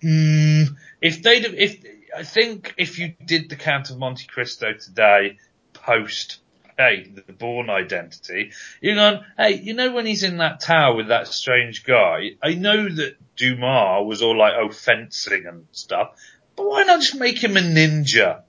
[0.02, 0.68] mm,
[1.00, 1.82] if they'd have, if
[2.16, 5.38] I think if you did the Count of Monte Cristo today,
[5.72, 6.38] post
[6.80, 11.08] hey the Bourne Identity, you're going, hey, you know when he's in that tower with
[11.08, 16.14] that strange guy, I know that Dumas was all like oh fencing and stuff,
[16.60, 18.42] but why not just make him a ninja?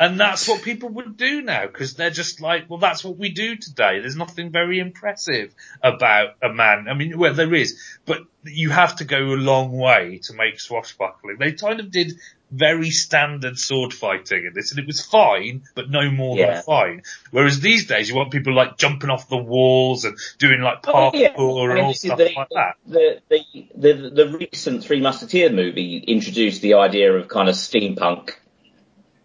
[0.00, 3.30] And that's what people would do now because they're just like, well, that's what we
[3.30, 3.98] do today.
[3.98, 6.86] There's nothing very impressive about a man.
[6.88, 10.60] I mean, well, there is, but you have to go a long way to make
[10.60, 11.38] swashbuckling.
[11.40, 12.12] They kind of did
[12.50, 16.54] very standard sword fighting in this and it was fine, but no more Yeah.
[16.54, 17.02] than fine.
[17.32, 21.10] Whereas these days you want people like jumping off the walls and doing like Oh,
[21.10, 21.34] parkour yeah.
[21.36, 22.76] and I mean, all stuff the, like that.
[22.86, 23.44] The, the,
[23.74, 28.30] the, the recent Three Musketeer movie introduced the idea of kind of steampunk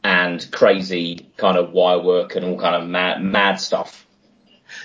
[0.04, 4.06] and crazy kind of wire work and all kind of mad, mad stuff.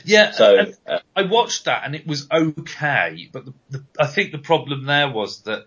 [0.05, 0.31] Yeah.
[0.33, 4.39] So, uh, I watched that and it was okay, but the, the, I think the
[4.39, 5.67] problem there was that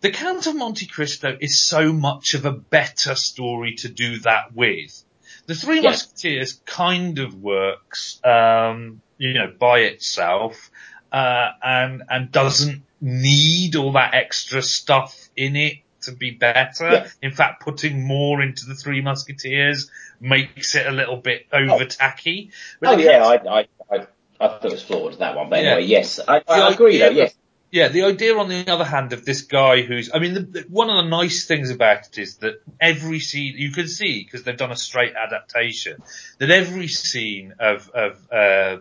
[0.00, 4.54] the Count of Monte Cristo is so much of a better story to do that
[4.54, 5.04] with.
[5.46, 5.80] The Three.
[5.80, 10.70] Musketeers kind of works, um, you know, by itself,
[11.10, 15.78] uh, and, and doesn't need all that extra stuff in it
[16.08, 16.90] to be better.
[16.90, 17.08] Yeah.
[17.22, 19.90] In fact, putting more into the Three Musketeers
[20.20, 22.50] makes it a little bit over tacky.
[22.80, 24.06] But oh yeah, I, I, I,
[24.40, 25.48] I thought it was flawed, that one.
[25.50, 25.72] But Yeah.
[25.72, 27.34] anyway, yes, I, The I agree though, yes.
[27.70, 30.60] Yeah, the idea on the other hand of this guy who's, I mean, the, the,
[30.70, 34.42] one of the nice things about it is that every scene, you can see, because
[34.42, 36.02] they've done a straight adaptation,
[36.38, 38.78] that every scene of, of, uh,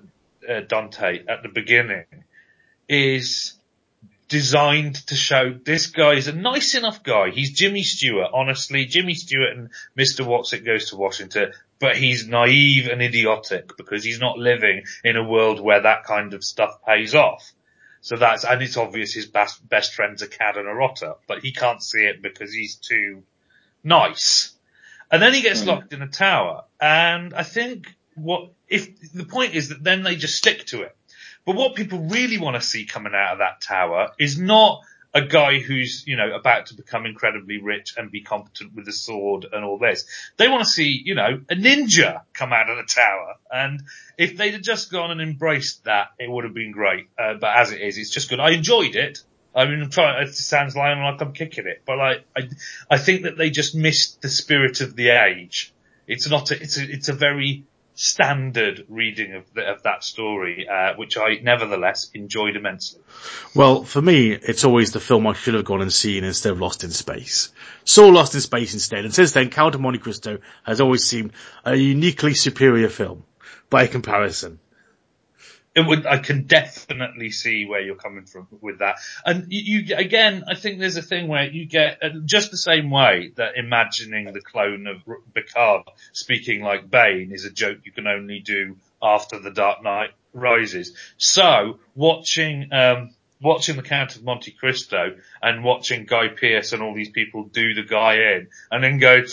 [0.49, 2.05] uh, Dante at the beginning
[2.87, 3.56] is
[4.27, 7.29] designed to show this guy is a nice enough guy.
[7.31, 8.85] He's Jimmy Stewart, honestly.
[8.85, 10.25] Jimmy Stewart and Mr.
[10.25, 15.23] Watson goes to Washington, but he's naive and idiotic because he's not living in a
[15.23, 17.51] world where that kind of stuff pays off.
[18.01, 21.39] So that's, and it's obvious his best, best friend's are Cad and a rotter, but
[21.39, 23.23] he can't see it because he's too
[23.83, 24.53] nice.
[25.11, 25.67] And then he gets Mm.
[25.67, 26.63] locked in a tower.
[26.79, 30.95] And I think what if the point is that then they just stick to it.
[31.47, 34.81] But what people really want to see coming out of that tower is not
[35.13, 38.91] a guy who's, you know, about to become incredibly rich and be competent with a
[38.91, 40.05] sword and all this.
[40.35, 43.35] They want to see, you know, a ninja come out of the tower.
[43.49, 43.83] And
[44.17, 47.07] if they'd have just gone and embraced that, it would have been great.
[47.17, 48.41] Uh, but as it is, it's just good.
[48.41, 49.19] I enjoyed it.
[49.55, 52.49] I mean, I'm trying, it sounds like, like I'm kicking it, but like, I,
[52.89, 55.73] I think that they just missed the spirit of the age.
[56.07, 57.63] It's not a, it's a, it's a very
[57.99, 63.01] standard reading of, the, of that story, uh, which I nevertheless enjoyed immensely.
[63.55, 66.61] Well, for me, it's always the film I should have gone and seen instead of
[66.61, 67.49] Lost in Space.
[67.85, 71.33] Saw Lost in Space instead, and since then, Count of Monte Cristo has always seemed
[71.65, 73.23] a uniquely superior film
[73.71, 74.59] by comparison
[75.77, 78.95] it would, I can definitely see where you're coming from with that.
[79.23, 82.57] And you, you, again, I think there's a thing where you get uh, just the
[82.57, 85.03] same way that imagining the clone of
[85.35, 90.09] Picard speaking like Bane is a joke you can only do after the Dark Knight
[90.33, 90.95] rises.
[91.17, 93.11] So watching, um,
[93.41, 97.73] watching the Count of Monte Cristo and watching Guy Pearce and all these people do
[97.73, 99.23] the guy in and then go,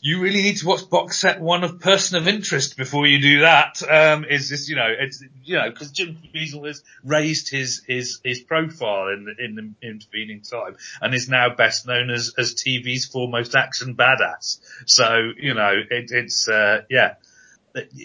[0.00, 3.40] you really need to watch box set one of Person of Interest before you do
[3.40, 3.82] that.
[3.88, 8.20] Um, is this, you know, it's, you know, cause Jim Caviezel has raised his, his,
[8.22, 12.54] his profile in the, in the intervening time and is now best known as, as
[12.54, 14.60] TV's foremost action badass.
[14.86, 17.14] So, you know, it, it's, uh, yeah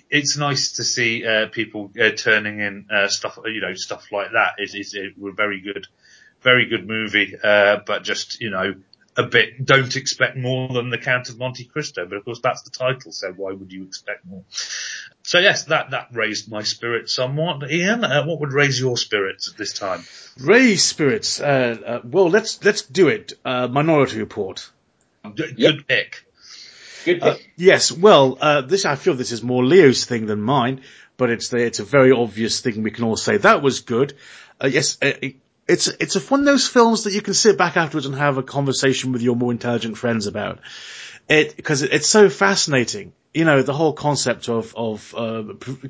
[0.10, 4.32] it's nice to see uh, people uh, turning in uh, stuff, you know, stuff like
[4.34, 4.56] that.
[4.60, 5.88] Is is a very good,
[6.42, 8.76] very good movie, uh, but just you know
[9.16, 9.64] a bit.
[9.66, 13.12] Don't expect more than the Count of Monte Cristo, but of course that's the title,
[13.12, 14.44] so why would you expect more?
[15.24, 17.70] So yes, that that raised my spirits somewhat.
[17.72, 20.04] Ian, uh, what would raise your spirits at this time?
[20.40, 21.40] Raise spirits.
[21.40, 23.34] Uh, well, let's let's do it.
[23.46, 24.70] Minority Report.
[25.24, 25.76] Good, yep.
[25.76, 26.26] good pick.
[27.08, 30.82] Uh, yes, well, uh, this I feel this is more Leo's thing than mine,
[31.18, 32.84] but it's the, it's a very obvious thing.
[32.84, 34.16] We can all say that was good.
[34.62, 35.36] Uh, yes, uh, it,
[35.68, 38.38] it's it's a one of those films that you can sit back afterwards and have
[38.38, 40.60] a conversation with your more intelligent friends about.
[41.30, 43.14] It because it, it's so fascinating.
[43.34, 45.44] You know the whole concept of of uh,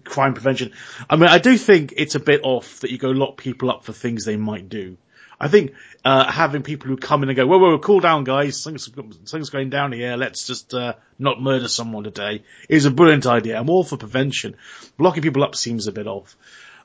[0.03, 0.71] crime prevention.
[1.09, 3.83] I mean, I do think it's a bit off that you go lock people up
[3.83, 4.97] for things they might do.
[5.43, 5.73] I think
[6.05, 9.49] uh, having people who come in and go, whoa, whoa, cool down, guys, Things, something's
[9.49, 10.15] going down here.
[10.15, 13.59] Let's just uh, not murder someone today is a brilliant idea.
[13.59, 14.55] I'm all for prevention.
[14.97, 16.37] Locking people up seems a bit off.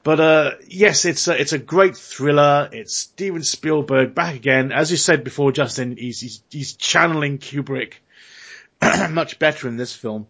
[0.02, 2.68] But uh, yes, it's a, it's a great thriller.
[2.72, 4.72] It's Steven Spielberg back again.
[4.72, 7.94] As you said before, Justin, he's he's, he's channeling Kubrick
[9.10, 10.26] much better in this film.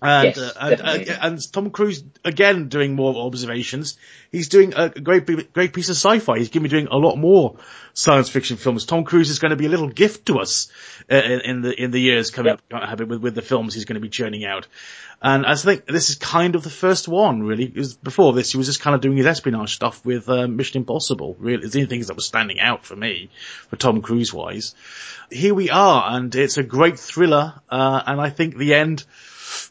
[0.00, 0.80] And, yes, uh, and,
[1.10, 3.98] uh, and, Tom Cruise again doing more observations.
[4.30, 6.38] He's doing a great, great piece of sci-fi.
[6.38, 7.56] He's going to be doing a lot more
[7.94, 8.86] science fiction films.
[8.86, 10.70] Tom Cruise is going to be a little gift to us
[11.10, 12.82] uh, in, in, the in the years coming yep.
[12.82, 14.68] up with, with the films he's going to be churning out.
[15.20, 17.66] And I think this is kind of the first one, really.
[17.66, 20.82] Because before this, he was just kind of doing his espionage stuff with uh, Mission
[20.82, 21.34] Impossible.
[21.40, 23.30] Really, it's the only things that were standing out for me,
[23.68, 24.76] for Tom Cruise wise.
[25.28, 27.54] Here we are, and it's a great thriller.
[27.68, 29.04] Uh, and I think the end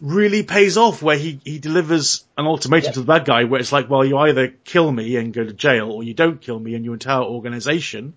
[0.02, 3.72] really pays off where he, he delivers an ultimatum to the bad guy where it's
[3.72, 6.76] like, well, you either kill me and go to jail or you don't kill me
[6.76, 8.14] and your entire organization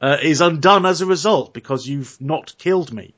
[0.00, 3.14] uh, is undone as a result because you've not killed me.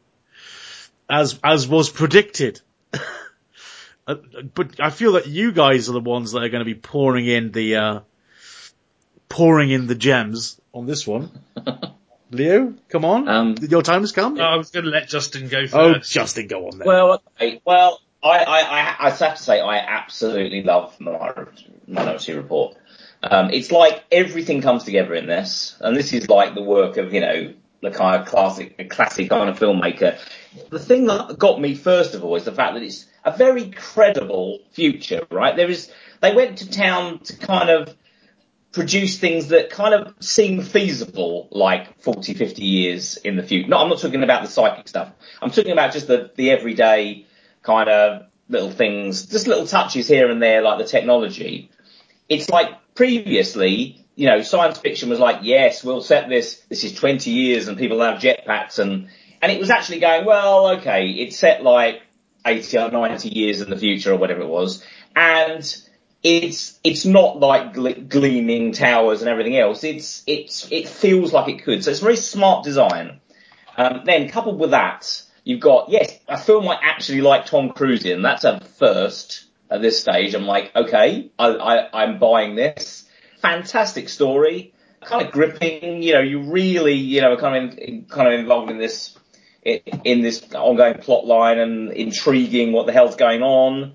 [1.09, 2.61] As, as was predicted.
[4.07, 4.15] uh,
[4.55, 7.27] but I feel that you guys are the ones that are going to be pouring
[7.27, 8.01] in the, uh,
[9.29, 11.31] pouring in the gems on this one.
[12.31, 13.29] Leo, come on.
[13.29, 14.41] Um, Your time has come.
[14.41, 15.75] I was going to let Justin go first.
[15.75, 16.87] Oh, Justin, go on then.
[16.87, 17.61] Well, okay.
[17.65, 22.77] well, I, I, I, I have to say I absolutely love Minority Report.
[23.23, 27.13] Um, it's like everything comes together in this, and this is like the work of
[27.15, 30.19] you know the kind of classic, classic kind of filmmaker.
[30.71, 33.71] The thing that got me first of all is the fact that it's a very
[33.71, 35.57] credible future, right?
[35.57, 37.95] There is they went to town to kind of
[38.75, 43.69] produce things that kind of seem feasible like 40, 50 years in the future.
[43.69, 45.13] No, I'm not talking about the psychic stuff.
[45.41, 47.25] I'm talking about just the, the everyday
[47.63, 51.71] kind of little things, just little touches here and there like the technology.
[52.29, 56.97] It's like previously, you know, science fiction was like, yes, we'll set this, this is
[56.97, 59.09] 20 years and people have jetpacks and,
[59.41, 62.03] and it was actually going, well, okay, it's set like
[62.45, 64.85] 80 or 90 years in the future or whatever it was.
[65.15, 65.65] And
[66.25, 67.75] it's it's not like
[68.09, 69.85] gleaming towers and everything else.
[69.85, 71.85] It's it's it feels like it could.
[71.85, 73.21] So it's very smart design.
[73.77, 78.07] Um, then coupled with that, you've got yes, a film I actually like Tom Cruise
[78.07, 78.23] in.
[78.23, 80.35] That's a first at this stage.
[80.35, 83.05] I'm like, okay, I, I I'm buying this.
[83.43, 84.73] Fantastic story,
[85.03, 86.03] kind of gripping.
[86.03, 89.19] You know, you really you know kind of in, kind of involved in this
[89.63, 93.93] in this ongoing plot line and intriguing what the hell's going on.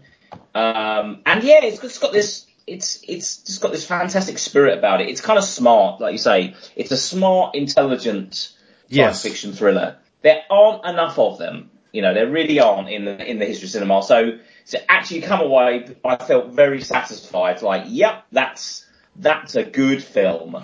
[0.60, 2.46] Um, and yeah, it's, it's got this.
[2.68, 5.10] It's it's just got this fantastic spirit about it.
[5.10, 6.56] It's kind of smart, like you say.
[6.76, 8.56] It's a smart, intelligent science
[8.90, 9.24] Yes.
[9.24, 9.98] fiction thriller.
[10.22, 11.72] There aren't enough of them.
[11.92, 14.04] You know, there really aren't in the in the history of cinema.
[14.04, 14.38] So
[14.68, 17.62] to actually come away, I felt very satisfied.
[17.64, 18.86] Like, yep, that's
[19.16, 20.64] that's a good film.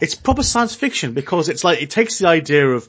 [0.00, 2.88] It's proper science fiction because it's like it takes the idea of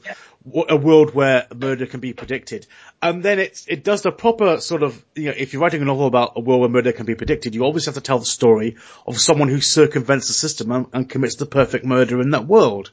[0.68, 2.66] a world where murder can be predicted,
[3.02, 5.84] and then it's it does the proper sort of you know if you're writing a
[5.84, 8.24] novel about a world where murder can be predicted, you always have to tell the
[8.24, 12.46] story of someone who circumvents the system and, and commits the perfect murder in that
[12.46, 12.90] world,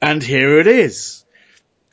[0.00, 1.24] and here it is.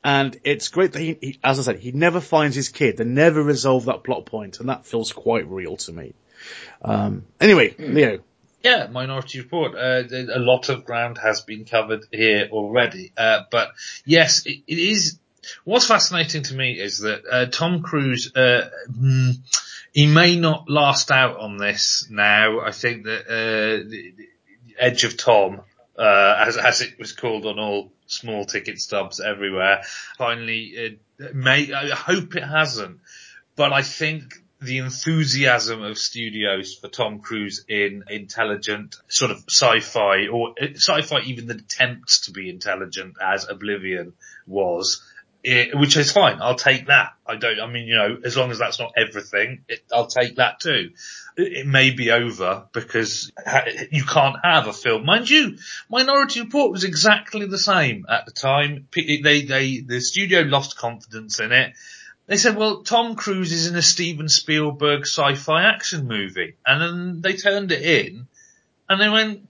[0.03, 2.97] And it's great that he, he, as I said, he never finds his kid.
[2.97, 6.13] They never resolve that plot point, and that feels quite real to me.
[6.81, 8.19] Um, anyway, Leo,
[8.63, 9.75] Yeah, Minority Report.
[9.75, 13.11] Uh, a lot of ground has been covered here already.
[13.15, 13.71] Uh, but
[14.05, 15.19] yes, it, it is.
[15.63, 19.35] What's fascinating to me is that uh, Tom Cruise, uh, mm,
[19.93, 22.59] he may not last out on this now.
[22.59, 24.27] I think that uh, the, the
[24.77, 25.61] Edge of Tom,
[25.97, 29.83] uh, as as it was called on all small ticket stubs everywhere,
[30.17, 30.99] finally
[31.33, 31.71] may.
[31.73, 32.99] I hope it hasn't,
[33.55, 40.27] but I think the enthusiasm of studios for Tom Cruise in intelligent sort of sci-fi
[40.27, 44.13] or uh, sci-fi even the attempts to be intelligent as Oblivion
[44.47, 45.03] was,
[45.43, 46.39] it, which is fine.
[46.41, 47.13] I'll take that.
[47.25, 50.37] I don't, I mean, you know, as long as that's not everything, it, I'll take
[50.37, 50.91] that too.
[51.37, 53.31] It, it may be over because
[53.91, 55.05] you can't have a film.
[55.05, 58.87] Mind you, Minority Report was exactly the same at the time.
[58.95, 61.73] They, they, the studio lost confidence in it.
[62.27, 66.55] They said, well, Tom Cruise is in a Steven Spielberg sci-fi action movie.
[66.65, 68.27] And then they turned it in
[68.89, 69.47] and they went,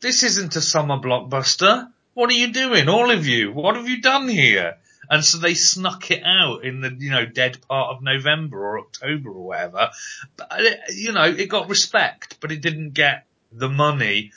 [0.00, 1.88] this isn't a summer blockbuster.
[2.14, 2.88] What are you doing?
[2.88, 3.52] All of you.
[3.52, 4.76] What have you done here?
[5.10, 8.80] And so they snuck it out in the, you know, dead part of November or
[8.80, 9.90] October or whatever.
[10.36, 10.50] But,
[10.92, 14.32] you know, it got respect, but it didn't get the money.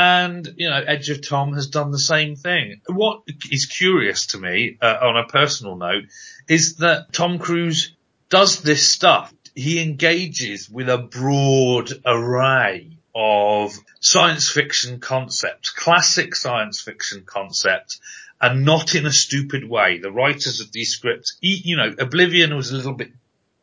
[0.00, 2.82] And, you know, Edge of Tom has done the same thing.
[2.86, 6.04] What is curious to me, uh, on a personal note,
[6.46, 7.96] is that Tom Cruise
[8.28, 9.34] does this stuff.
[9.56, 18.00] He engages with a broad array of science fiction concepts, classic science fiction concepts,
[18.40, 19.98] and not in a stupid way.
[19.98, 23.10] The writers of these scripts, you know, Oblivion was a little bit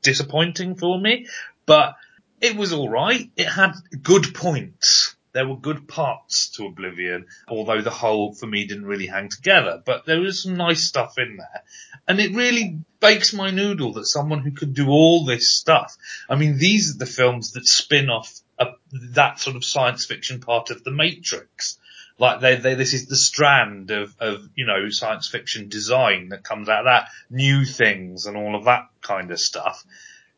[0.02, 1.28] disappointing for me,
[1.66, 1.96] but
[2.42, 3.30] it was alright.
[3.38, 3.72] It had
[4.04, 5.15] good points.
[5.36, 9.84] There were good parts to Oblivion, although the whole for me didn't really hang together,
[9.86, 11.64] but there was some nice stuff in there.
[12.08, 15.98] And it really bakes my noodle that someone who could do all this stuff.
[16.30, 18.68] I mean, these are the films that spin off a,
[19.12, 21.80] that sort of science fiction part of the Matrix.
[22.18, 26.46] Like they, they, this is the strand of, of, you know, science fiction design that
[26.46, 29.84] comes out of that, new things and all of that kind of stuff.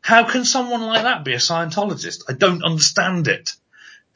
[0.00, 2.24] How can someone like that be a Scientologist?
[2.28, 3.50] I don't understand it.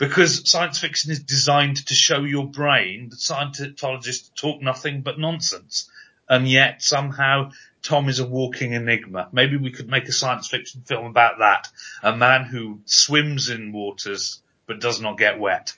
[0.02, 5.88] Because science fiction is designed to show your brain that Scientologists talk nothing but nonsense.
[6.28, 7.52] And yet somehow
[7.84, 9.28] Tom is a walking enigma.
[9.30, 11.68] Maybe we could make a science fiction film about that.
[12.02, 15.72] A man who swims in waters but does not get wet.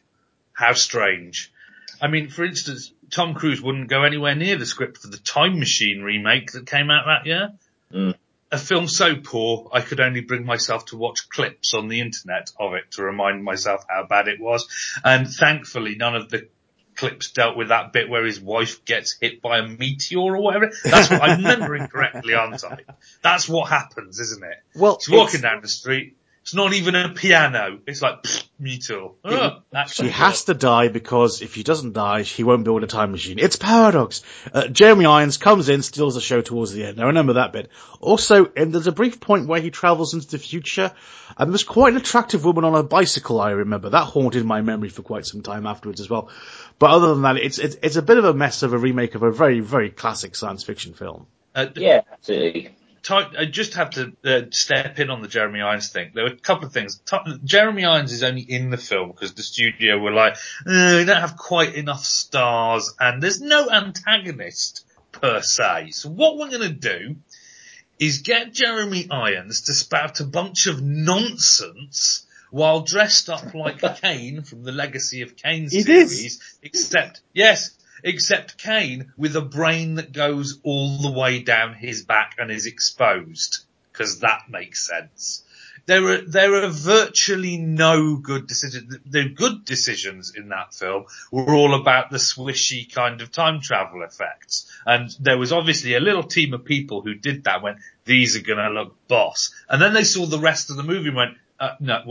[0.55, 1.53] How strange.
[2.01, 5.59] I mean, for instance, Tom Cruise wouldn't go anywhere near the script for the Time
[5.59, 7.53] Machine remake that came out that year.
[7.93, 8.15] Mm.
[8.55, 12.53] A film so poor, I could only bring myself to watch clips on the internet
[12.57, 14.69] of it to remind myself how bad it was.
[15.05, 16.47] And thankfully, none of the
[16.95, 20.71] clips dealt with that bit where his wife gets hit by a meteor or whatever.
[20.85, 22.79] That's what I'm remembering correctly, aren't I?
[23.23, 24.59] That's what happens, isn't it?
[24.77, 26.17] well, She's walking down the street.
[26.45, 27.79] It's not even a piano.
[27.87, 29.09] It's like pfft, meteor.
[29.25, 32.87] Oh, that's She has to die because if she doesn't die, he won't build a
[32.87, 33.39] time machine.
[33.39, 34.21] It's paradox.
[34.53, 37.01] Uh, Jeremy Irons comes in, steals the show towards the end.
[37.01, 37.71] I remember that bit.
[37.99, 40.93] Also, and there's a brief point where he travels into the future,
[41.39, 43.41] and there's quite an attractive woman on a bicycle.
[43.41, 46.29] I remember that haunted my memory for quite some time afterwards as well.
[46.79, 49.15] But other than that, it's it's, it's a bit of a mess of a remake
[49.15, 51.27] of a very very classic science fiction film.
[51.55, 52.77] Uh, Yeah, absolutely.
[53.05, 56.13] Ty- I just have to uh, step in on the Jeremy Irons thing.
[56.15, 56.99] There were a couple of things.
[57.05, 60.35] Ty- Jeremy Irons is only in the film because the studio were like,
[60.67, 65.91] uh, we don't have quite enough stars and there's no antagonist per se.
[65.93, 67.17] So what we're going to do
[67.99, 74.43] is get Jeremy Irons to spout a bunch of nonsense while dressed up like Kain
[74.43, 77.71] from the Legacy of Kain series, except, yes,
[78.05, 82.67] except Kain with a brain that goes all the way down his back and is
[82.67, 83.65] exposed.
[83.95, 85.43] Cause that makes sense.
[85.87, 88.97] There are, there are virtually no good decisions.
[89.07, 94.03] The good decisions in that film were all about the swishy kind of time travel
[94.03, 94.71] effects.
[94.87, 98.43] And there was obviously a little team of people who did that went, these are
[98.43, 99.55] gonna look boss.
[99.69, 102.03] And then they saw the rest of the movie and went, Uh, no,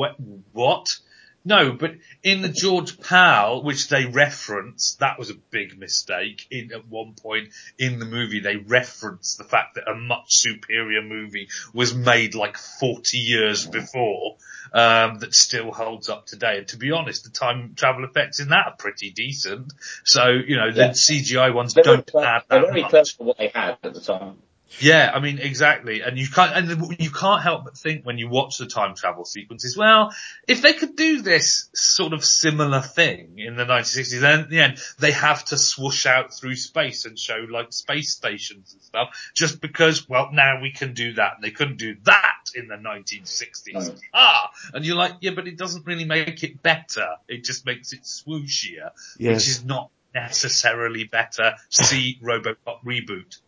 [0.53, 0.97] what?
[1.45, 6.47] No, but in the George Pal, which they reference, that was a big mistake.
[6.49, 11.01] In at one point in the movie, they reference the fact that a much superior
[11.01, 14.37] movie was made like 40 years before,
[14.73, 16.59] um, that still holds up today.
[16.59, 19.73] And to be honest, the time travel effects in that are pretty decent.
[20.05, 20.89] So, you know, the Yeah.
[20.91, 22.89] CGI ones They're don't very, add they're that very much.
[22.89, 24.37] clever for what they had at the time.
[24.79, 26.01] Yeah, I mean, exactly.
[26.01, 29.25] And you can't, and you can't help but think when you watch the time travel
[29.25, 30.13] sequences, well,
[30.47, 34.59] if they could do this sort of similar thing in the 1960s, then in the
[34.59, 39.31] end, they have to swoosh out through space and show like space stations and stuff,
[39.33, 41.35] just because, well, now we can do that.
[41.35, 43.73] And they couldn't do that in the 1960s.
[43.73, 43.95] No.
[44.13, 44.49] Ah!
[44.73, 47.07] And you're like, yeah, but it doesn't really make it better.
[47.27, 51.53] It just makes it swooshier, which is not necessarily better.
[51.69, 53.39] See Robocop reboot.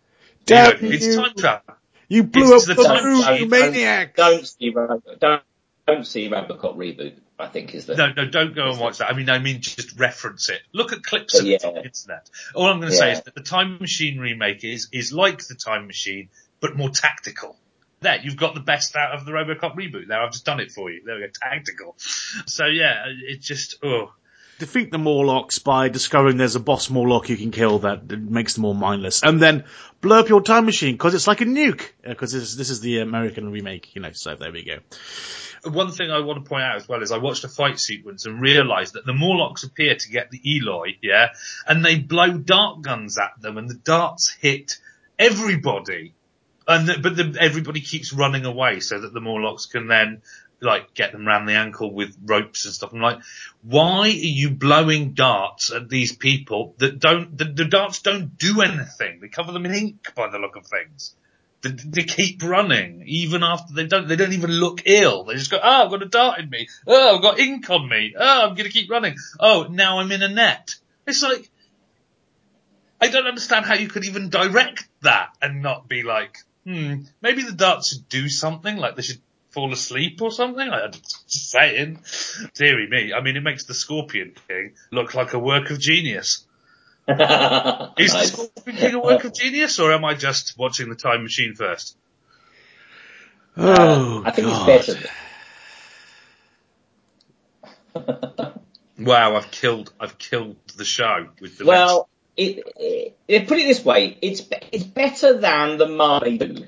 [0.48, 1.16] You know, it's you.
[1.16, 1.76] time travel.
[2.08, 3.44] You blew It's up the the time moon, machine.
[3.44, 4.16] you maniac!
[4.16, 5.44] Don't see don't
[5.88, 7.14] don't see Robocop reboot.
[7.38, 9.10] I think is the No, no, don't go and watch that.
[9.12, 10.62] I mean, I mean, just reference it.
[10.74, 11.68] Look at clips of it Yeah.
[11.68, 12.30] on the internet.
[12.54, 15.56] All I'm going to say is that the Time Machine remake is is like the
[15.56, 16.30] Time Machine,
[16.62, 17.58] but more tactical.
[18.02, 20.08] There, you've got the best out of the RoboCop reboot.
[20.08, 21.02] There, I've just done it for you.
[21.06, 21.96] There we go, tactical.
[22.46, 24.14] So yeah, it just oh,
[24.58, 28.64] Defeat the Morlocks by discovering there's a boss Morlock you can kill that makes them
[28.64, 29.22] all mindless.
[29.22, 29.66] And then
[30.00, 31.82] blow up your time machine because it's like a nuke.
[32.06, 34.78] Uh, because this, is- this is the American remake, you know, so there we go.
[35.70, 38.26] one thing I want to point out as well is I watched a fight sequence
[38.26, 41.30] and realised that the Morlocks appear to get the Eloi, yeah,
[41.68, 44.78] and they blow dart guns at them, and the darts hit
[45.20, 46.14] everybody,
[46.68, 50.22] and the, but the, everybody keeps running away so that the Morlocks can then
[50.66, 52.92] like get them round the ankle with ropes and stuff.
[52.94, 53.20] I'm like,
[53.62, 57.38] why are you blowing darts at these people that don't?
[57.38, 59.20] The, the darts don't do anything.
[59.22, 61.16] They cover them in ink by the look of things.
[61.62, 64.08] They, they keep running even after they don't.
[64.08, 65.24] They don't even look ill.
[65.24, 66.68] They just go, "Oh, I've got a dart in me.
[66.86, 68.14] Oh, I've got ink on me.
[68.18, 69.16] Oh, I'm going to keep running.
[69.40, 70.76] Oh, now I'm in a net."
[71.08, 71.50] It's like
[73.00, 77.44] I don't understand how you could even direct that and not be like, "Hmm, maybe
[77.44, 78.78] the darts should do something.
[78.78, 79.22] Like they should
[79.56, 82.00] fall asleep or something." I'm just saying.
[82.54, 83.12] Deary me.
[83.14, 86.46] I mean, it makes the Scorpion King look like a work of genius.
[87.08, 87.98] Is Nice.
[87.98, 91.56] the Scorpion King a work of genius, or am I just watching the Time Machine
[91.56, 91.98] first?
[93.58, 94.70] Oh, uh, I think God.
[94.70, 95.10] it's better.
[99.00, 103.68] Wow, I've killed, I've killed the show with the well, it, it, it- put it
[103.68, 104.42] this way, it's
[104.72, 106.38] it's better than the Mummy.
[106.38, 106.66] two.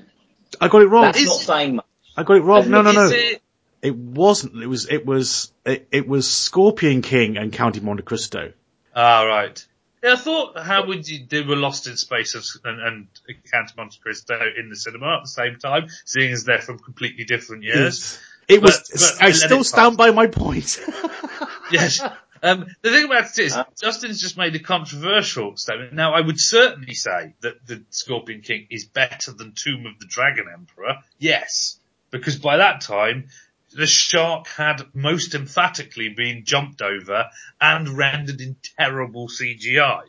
[0.60, 1.02] I got it wrong.
[1.02, 1.84] That's Is- not saying much.
[2.18, 2.68] I got it wrong.
[2.70, 3.08] No, no, no.
[3.08, 3.42] It-
[3.80, 4.60] It wasn't.
[4.60, 8.52] It was, it was, it, it was Scorpion King and County Monte Cristo.
[8.94, 9.64] Ah, right.
[10.02, 13.06] Yeah, I thought how would you they were Lost in Space as- and, and
[13.52, 16.78] Count of Monte Cristo in the cinema at the same time, seeing as they're from
[16.80, 18.18] completely different years.
[18.48, 20.80] It was, But- but I I still stand by my point.
[21.70, 22.00] Yes.
[22.42, 25.92] Um, the thing about it is, Justin's just made a controversial statement.
[25.92, 30.06] Now, I would certainly say that the Scorpion King is better than Tomb of the
[30.06, 30.96] Dragon Emperor.
[31.18, 31.77] Yes.
[32.10, 33.28] Because by that time,
[33.72, 37.26] the shark had most emphatically been jumped over
[37.60, 40.02] and rendered in terrible CGI.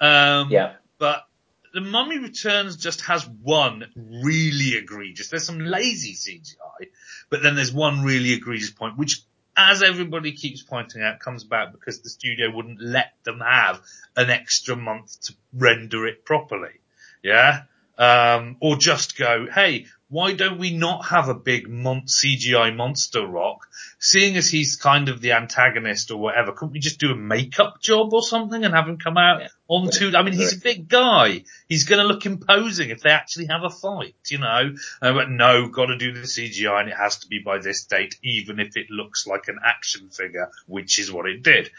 [0.00, 0.74] Um, Yeah.
[0.98, 1.26] but
[1.72, 5.28] the Mummy Returns just has one really egregious.
[5.28, 6.88] There's some lazy CGI,
[7.30, 9.20] but then there's one really egregious point, which,
[9.56, 13.80] as everybody keeps pointing out, comes about because the studio wouldn't let them have
[14.16, 16.80] an extra month to render it properly.
[17.22, 17.62] Yeah.
[17.98, 23.26] Um, or just go, hey, why don't we not have a big mon- CGI monster
[23.26, 23.66] rock?
[23.98, 27.80] Seeing as he's kind of the antagonist or whatever, couldn't we just do a makeup
[27.80, 29.48] job or something and have him come out Yeah.
[29.66, 30.12] on two?
[30.16, 31.42] I mean, he's a big guy.
[31.68, 34.74] He's going to look imposing if they actually have a fight, you know.
[35.02, 37.84] Uh, but no, got to do the CGI and it has to be by this
[37.84, 41.70] date, even if it looks like an action figure, which is what it did.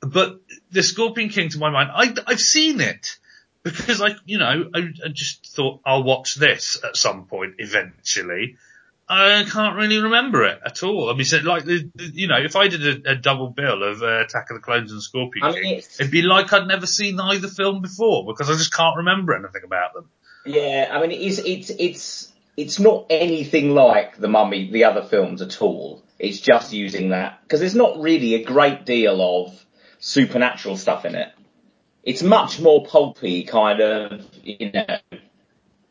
[0.00, 3.18] But the Scorpion King, to my mind, I, I've seen it
[3.62, 8.56] because I, you know, I, I just thought I'll watch this at some point eventually.
[9.12, 11.10] I can't really remember it at all.
[11.10, 13.82] I mean, so like, the, the- you know, if I did a, a double bill
[13.82, 16.86] of uh, Attack of the Clones and Scorpion I mean, it'd be like I'd never
[16.86, 20.08] seen either film before because I just can't remember anything about them.
[20.46, 25.02] yeah, I mean, it is, it's, it's, it's not anything like the Mummy, the other
[25.02, 26.04] films at all.
[26.20, 29.64] It's just using that, because there's not really a great deal of
[29.98, 31.32] supernatural stuff in it.
[32.02, 34.86] It's much more pulpy kind of, you know,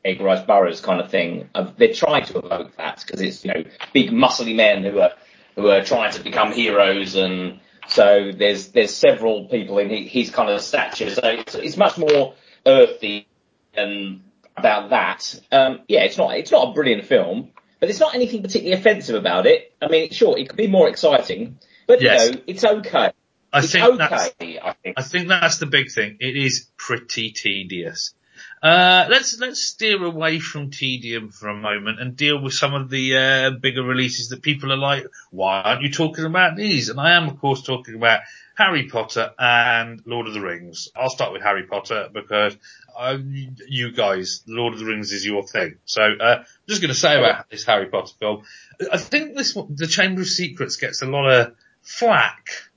[0.03, 1.49] Edgar Rice Burroughs kind of thing.
[1.78, 5.12] They're trying to evoke that because it's you know big muscly men who are
[5.55, 10.30] who are trying to become heroes, and so there's there's several people in his, his
[10.32, 11.10] kind of stature.
[11.10, 12.34] So it's, it's much more
[12.66, 13.28] earthy
[13.74, 14.22] and
[14.55, 15.39] about that.
[15.51, 17.49] Um, yeah, it's not it's not a brilliant film,
[17.80, 19.74] but there's not anything particularly offensive about it.
[19.82, 22.26] I mean, sure, it could be more exciting, but Yes.
[22.26, 23.12] you know, it's okay.
[23.52, 24.97] I it's think that's I think.
[24.97, 26.18] I think that's the big thing.
[26.20, 28.14] It is pretty tedious.
[28.62, 32.89] Uh, let's let's steer away from tedium for a moment and deal with some of
[32.89, 36.89] the uh, bigger releases that people are like, why aren't you talking about these?
[36.89, 38.22] And I am, of course, talking about
[38.56, 40.89] Harry Potter and Lord of the Rings.
[40.95, 42.58] I'll start with Harry Potter because
[42.97, 45.76] uh, you guys, Lord of the Rings is your thing.
[45.86, 48.43] So uh, I'm just going to say about this Harry Potter film.
[48.91, 52.68] I think this the Chamber of Secrets gets a lot of flack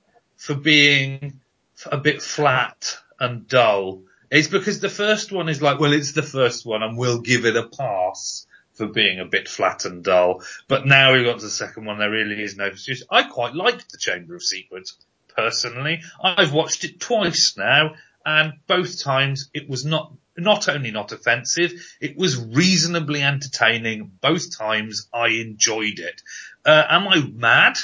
[0.43, 1.39] for being
[1.85, 4.01] a bit flat and dull.
[4.29, 7.45] It's because the first one is like, well, it's the first one and we'll give
[7.45, 10.43] it a pass for being a bit flat and dull.
[10.67, 13.03] But now we've got to the second one, there really is no excuse.
[13.09, 14.97] I quite like the Chamber of Secrets,
[15.33, 16.01] personally.
[16.21, 17.93] I've watched it twice now
[18.25, 21.71] and both times it was not, not only not offensive,
[22.01, 24.11] it was reasonably entertaining.
[24.19, 26.21] Both times I enjoyed it.
[26.65, 27.77] Uh, am I mad?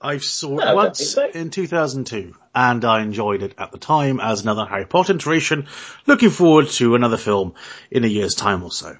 [0.00, 1.28] I saw No, it once so.
[1.28, 5.68] in 2002 and I enjoyed it at the time as another Harry Potter iteration.
[6.06, 7.54] Looking forward to another film
[7.90, 8.96] in a year's time or so.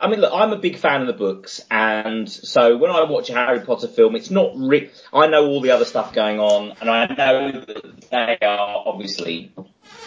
[0.00, 3.30] I mean, look, I'm a big fan of the books, and so when I watch
[3.30, 6.72] a Harry Potter film, it's not re- I know all the other stuff going on,
[6.80, 9.52] and I know that they are obviously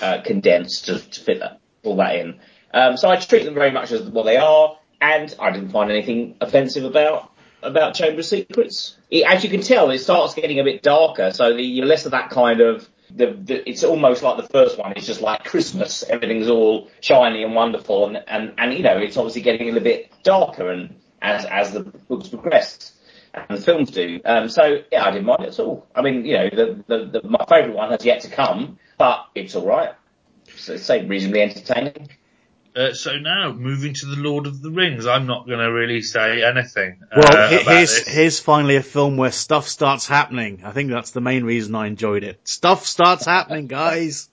[0.02, 2.40] uh, condensed to, to fit that, all that in.
[2.74, 5.92] Um, so I treat them very much as what they are, and I didn't find
[5.92, 7.31] anything offensive about
[7.64, 8.98] about Chamber of Secrets.
[9.10, 12.06] It, as you can tell, it starts getting a bit darker, so the, you're less
[12.06, 12.88] of that kind of.
[13.14, 14.94] The, the, it's almost like the first one.
[14.96, 16.04] It's just like Christmas.
[16.04, 19.84] Everything's all shiny and wonderful, and, and, and you know, it's obviously getting a little
[19.84, 22.94] bit darker, and as as the books progress
[23.34, 24.20] and the films do.
[24.26, 25.88] Um, so yeah, I didn't mind it at all.
[25.96, 29.26] I mean, you know, the, the, the my favourite one has yet to come, but
[29.36, 29.94] it's all right.
[30.56, 32.10] So say reasonably entertaining.
[32.76, 36.02] Uh, so now, moving to the Lord of the Rings, I'm not going to really
[36.02, 37.02] say anything.
[37.16, 38.08] Well, uh, he- about here's, this.
[38.08, 40.62] here's finally a film where stuff starts happening.
[40.64, 42.40] I think that's the main reason I enjoyed it.
[42.48, 44.30] Stuff starts happening, guys.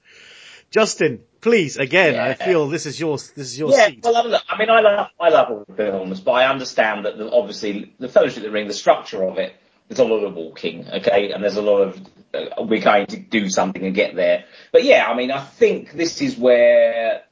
[0.71, 3.31] Justin, please, again, I feel this is yours.
[3.31, 4.01] this is your Yeah, seat.
[4.05, 7.07] well, I, look, I mean, I love I love all the films, but I understand
[7.07, 9.55] that the, obviously the Fellowship of the Ring, the structure of it,
[9.89, 12.01] there's a lot of walking, okay, and there's a lot of
[12.35, 14.45] uh, we're going to do something and get there.
[14.71, 17.23] But yeah, I mean, I think this is where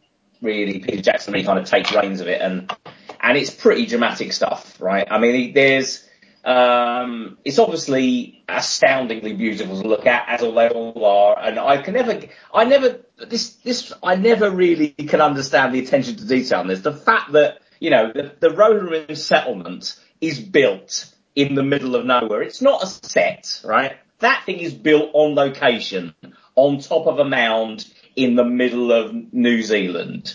[0.46, 2.72] really Peter Jackson really kind of takes reins of it, and
[3.20, 5.06] and it's pretty dramatic stuff, right?
[5.10, 6.06] I mean, there's
[6.46, 11.82] um, it's obviously astoundingly beautiful to look at, as all they all are, and I
[11.82, 12.20] can never,
[12.54, 16.82] I never, this, this, I never really can understand the attention to detail on this.
[16.82, 22.06] The fact that, you know, the, the Rohirrim settlement is built in the middle of
[22.06, 22.42] nowhere.
[22.42, 23.96] It's not a set, right?
[24.20, 26.14] That thing is built on location,
[26.54, 30.34] on top of a mound in the middle of New Zealand.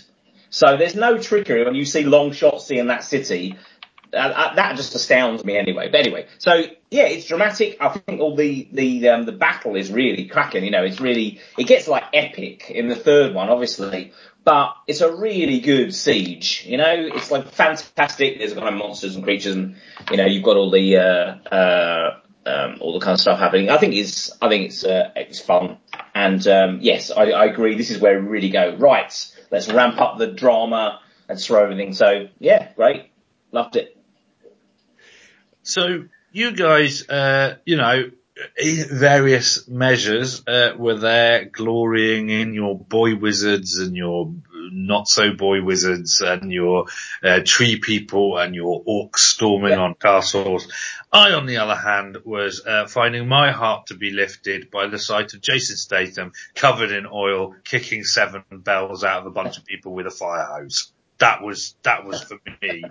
[0.50, 3.56] So there's no trickery when you see long shots seeing that city.
[4.14, 5.88] Uh, uh, that just astounds me anyway.
[5.90, 7.78] But anyway, so yeah, it's dramatic.
[7.80, 10.64] I think all the the um, the battle is really cracking.
[10.64, 14.12] You know, it's really it gets like epic in the third one, obviously,
[14.44, 16.64] but it's a really good siege.
[16.66, 18.38] You know, it's like fantastic.
[18.38, 19.76] There's kind of monsters and creatures, and
[20.10, 23.70] you know, you've got all the uh, uh, um, all the kind of stuff happening.
[23.70, 25.78] I think it's I think it's uh, it's fun,
[26.14, 27.76] and um, yes, I, I agree.
[27.76, 28.76] This is where we really go.
[28.76, 29.12] Right,
[29.50, 31.94] let's ramp up the drama and throw everything.
[31.94, 33.10] So yeah, great,
[33.50, 33.96] loved it.
[35.62, 38.10] So you guys, uh, you know,
[38.90, 44.32] various measures, uh, were there glorying in your boy wizards and your
[44.72, 46.86] not so boy wizards and your
[47.22, 49.78] uh, tree people and your orcs storming Yeah.
[49.80, 50.68] on castles.
[51.12, 54.98] I, on the other hand, was uh, finding my heart to be lifted by the
[54.98, 59.64] sight of Jason Statham covered in oil, kicking seven bells out of a bunch of
[59.64, 60.92] people with a fire hose.
[61.18, 62.82] That was that was for me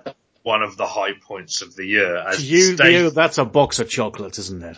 [0.43, 2.15] one of the high points of the year.
[2.17, 4.77] As you, Statham- Leo, that's a box of chocolates, isn't it?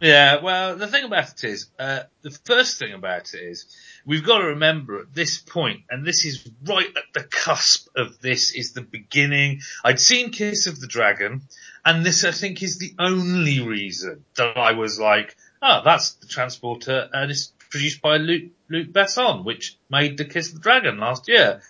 [0.00, 3.66] yeah, well, the thing about it is, uh, the first thing about it is,
[4.06, 8.20] we've got to remember at this point, and this is right at the cusp of
[8.20, 9.60] this, is the beginning.
[9.84, 11.42] I'd seen Kiss of the Dragon,
[11.84, 16.28] and this I think is the only reason that I was like, oh, that's the
[16.28, 20.98] transporter, and it's produced by Luc, Luc Besson, which made the Kiss of the Dragon
[20.98, 21.60] last year.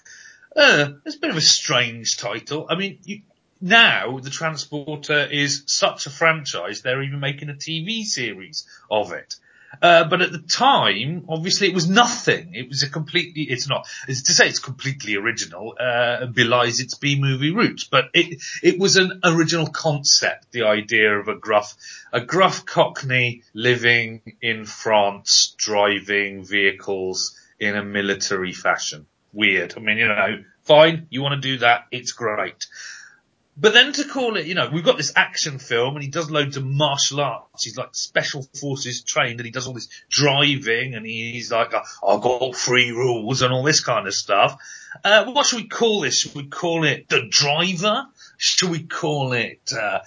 [0.55, 2.67] Uh, it's a bit of a strange title.
[2.69, 3.23] I mean, you,
[3.61, 9.37] now the Transporter is such a franchise, they're even making a TV series of it.
[9.83, 12.55] Uh, but at the time, obviously it was nothing.
[12.55, 16.95] It was a completely, it's not, it's to say it's completely original, uh, belies its
[16.95, 21.75] B-movie roots, but it, it was an original concept, the idea of a gruff,
[22.13, 29.07] a gruff cockney living in France, driving vehicles in a military fashion.
[29.33, 29.75] Weird.
[29.77, 32.67] I mean, you know, fine, you want to do that, it's great.
[33.59, 36.31] But then to call it, you know, we've got this action film and he does
[36.31, 37.65] loads of martial arts.
[37.65, 42.21] He's like special forces trained and he does all this driving and he's like, I've
[42.21, 44.61] got three rules and all this kind of stuff.
[45.03, 46.19] Uh, what should we call this?
[46.19, 48.07] Should we call it The Driver?
[48.37, 50.01] Should we call it, uh,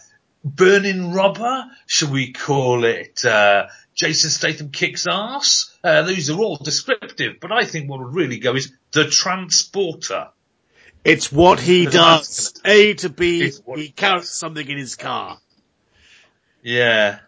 [0.43, 1.65] Burning Rubber?
[1.87, 5.75] Should we call it, uh, Jason Statham Kicks Ass?
[5.83, 10.27] Uh, these are all descriptive, but I think what would really go is The Transporter.
[11.03, 12.53] It's what he does.
[12.65, 15.39] A to B, he counts something in his car.
[16.61, 17.19] Yeah.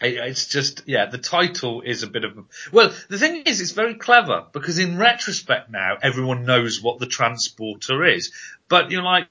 [0.00, 2.42] It- It's just, yeah, the title is a bit of a,
[2.72, 7.06] well, the thing is, it's very clever because in retrospect now, everyone knows what the
[7.06, 8.32] transporter is.
[8.70, 9.26] But you're like,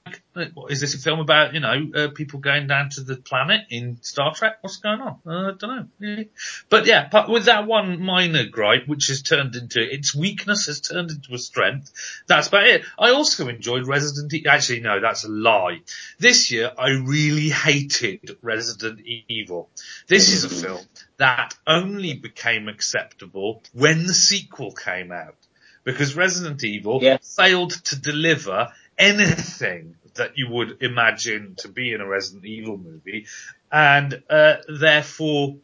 [0.52, 3.62] what, is this a film about, you know, uh, people going down to the planet
[3.70, 4.58] in Star Trek?
[4.60, 5.18] What's going on?
[5.26, 6.24] Uh, I don't know.
[6.68, 10.82] But yeah, but with that one minor gripe, which has turned into, its weakness has
[10.82, 11.90] turned into a strength,
[12.26, 12.84] that's about it.
[12.98, 15.80] I also enjoyed Resident Evil, actually no, that's a lie.
[16.18, 19.70] This year, I really hated Resident Evil.
[20.06, 20.84] This is a film
[21.16, 25.36] that only became acceptable when the sequel came out.
[25.82, 27.16] Because Resident Evil Yeah.
[27.22, 28.68] failed to deliver
[29.00, 33.26] anything that you would imagine to be in a Resident Evil movie.
[33.72, 35.56] And, uh, therefore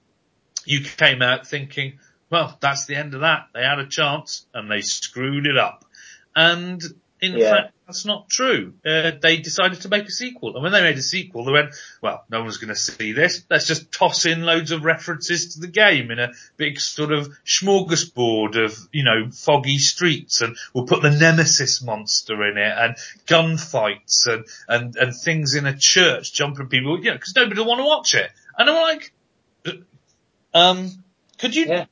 [0.64, 1.98] you came out thinking,
[2.30, 3.48] well, that's the end of that.
[3.54, 5.84] They had a chance and they screwed it up.
[6.34, 6.82] And
[7.20, 7.50] in Yeah.
[7.50, 8.74] fact, that's not true.
[8.84, 10.54] Uh, they decided to make a sequel.
[10.54, 13.44] And when they made a sequel, they went, well, no one's going to see this.
[13.48, 17.28] Let's just toss in loads of references to the game in a big sort of
[17.44, 22.96] smorgasbord of, you know, foggy streets and we'll put the nemesis monster in it and
[23.26, 27.68] gunfights and, and, and things in a church jumping people, you know, cause nobody will
[27.68, 28.30] want to watch it.
[28.58, 29.12] And I'm like,
[30.54, 30.90] um,
[31.38, 31.84] could you, Yeah.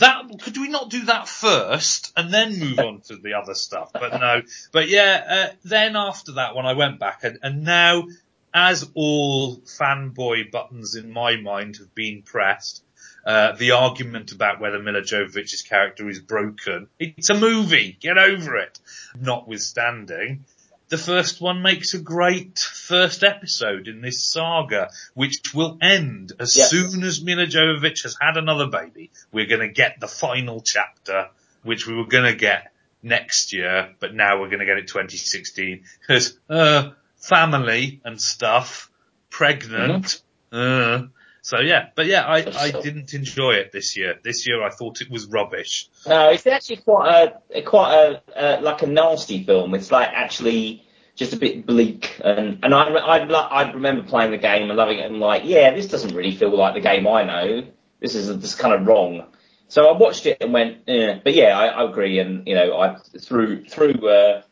[0.00, 3.90] That, could we not do that first and then move on to the other stuff?
[3.92, 4.42] But no,
[4.72, 8.04] but yeah, uh, then after that one I went back and, and now
[8.52, 12.82] as all fanboy buttons in my mind have been pressed,
[13.24, 16.88] uh, the argument about whether Milla Jovovich's character is broken.
[16.98, 17.96] It's a movie.
[18.00, 18.78] Get over it.
[19.20, 20.44] Notwithstanding,
[20.90, 26.56] the first one makes a great first episode in this saga, which will end as
[26.56, 26.64] Yeah.
[26.66, 29.10] soon as Milla Jovovich has had another baby.
[29.32, 31.28] We're going to get the final chapter,
[31.62, 32.72] which we were going to get
[33.02, 38.90] next year, but now we're going to get it 2016 because uh, family and stuff,
[39.30, 40.20] pregnant.
[40.52, 41.02] Uh,
[41.42, 44.18] so yeah, but yeah, I, I didn't enjoy it this year.
[44.22, 45.88] This year I thought it was rubbish.
[46.06, 49.74] No, it's actually quite a quite a uh, like a nasty film.
[49.74, 50.84] It's like actually
[51.16, 54.98] just a bit bleak, and and I I I remember playing the game and loving
[54.98, 57.66] it, and like yeah, this doesn't really feel like the game I know.
[58.00, 59.26] This is this is kind of wrong.
[59.68, 61.20] So I watched it and went, eh.
[61.22, 64.42] but yeah, I, I agree, and you know, I through through uh,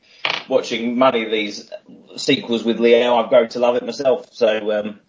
[0.49, 1.71] watching many of these
[2.17, 4.29] sequels with Leo, I've grown to love it myself.
[4.33, 5.01] So um,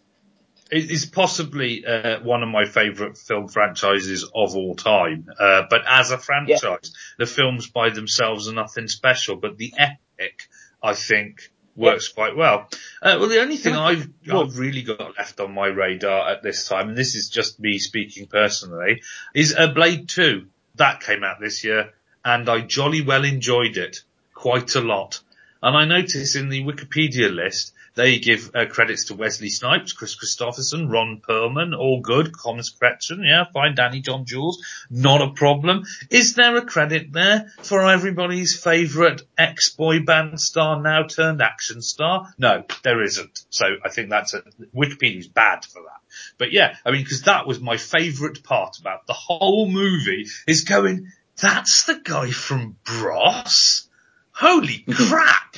[0.71, 5.27] It is possibly uh, one of my favourite film franchises of all time.
[5.39, 9.35] Uh, but as a franchise, the films by themselves are nothing special.
[9.35, 10.47] But the epic,
[10.81, 12.67] I think, works quite well.
[13.01, 16.67] Uh, well, the only thing I've, I've really got left on my radar at this
[16.67, 19.01] time, and this is just me speaking personally,
[19.33, 20.47] is uh, Blade 2.
[20.75, 21.93] That came out this year,
[22.23, 24.03] and I jolly well enjoyed it
[24.33, 25.21] quite a lot.
[25.61, 30.15] And I notice in the Wikipedia list, they give uh, credits to Wesley Snipes, Kris
[30.15, 32.31] Kristofferson, Ron Perlman, all good.
[32.41, 33.75] Thomas Kretschmann, yeah, fine.
[33.75, 35.83] Danny John Jules, not a problem.
[36.09, 42.33] Is there a credit there for everybody's favourite ex-boy band star now turned action star?
[42.37, 43.43] No, there isn't.
[43.49, 44.43] So I think that's a,
[44.73, 45.99] Wikipedia's bad for that.
[46.37, 50.63] But yeah, I mean, cause that was my favourite part about the whole movie is
[50.63, 53.89] going, that's the guy from Bros?
[54.31, 55.57] Holy crap!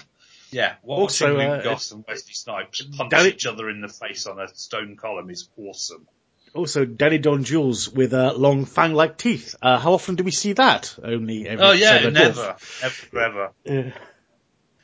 [0.51, 3.87] Yeah, watching Also, Luke uh, Goss and Wesley Snipes punch Danny- each other in the
[3.87, 6.07] face on a stone column is awesome.
[6.53, 9.55] Also, Danny John Jules with uh, long fang-like teeth.
[9.61, 10.93] Uh, how often do we see that?
[11.01, 13.51] Only every Oh yeah, never, ever, ever.
[13.63, 13.91] Yeah.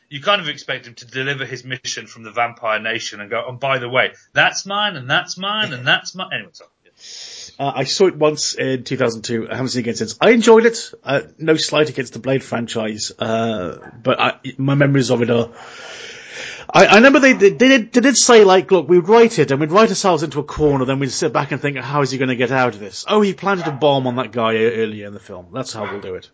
[0.09, 3.45] You kind of expect him to deliver his mission from the Vampire Nation and go,
[3.49, 6.29] and by the way, that's mine and that's mine and that's mine.
[6.31, 6.69] Anyway, sorry.
[7.59, 9.49] Uh, I saw it once in 2002.
[9.49, 10.17] I haven't seen it again since.
[10.21, 10.93] I enjoyed it.
[11.03, 15.49] Uh, no slight against the Blade franchise, uh, but I, my memories of it are.
[16.71, 19.51] I, I remember they, they, they, did, they did say like, look, we'd write it
[19.51, 22.11] and we'd write ourselves into a corner, then we'd sit back and think, how is
[22.11, 23.05] he going to get out of this?
[23.07, 25.47] Oh, he planted a bomb on that guy earlier in the film.
[25.53, 26.29] That's how we'll do it.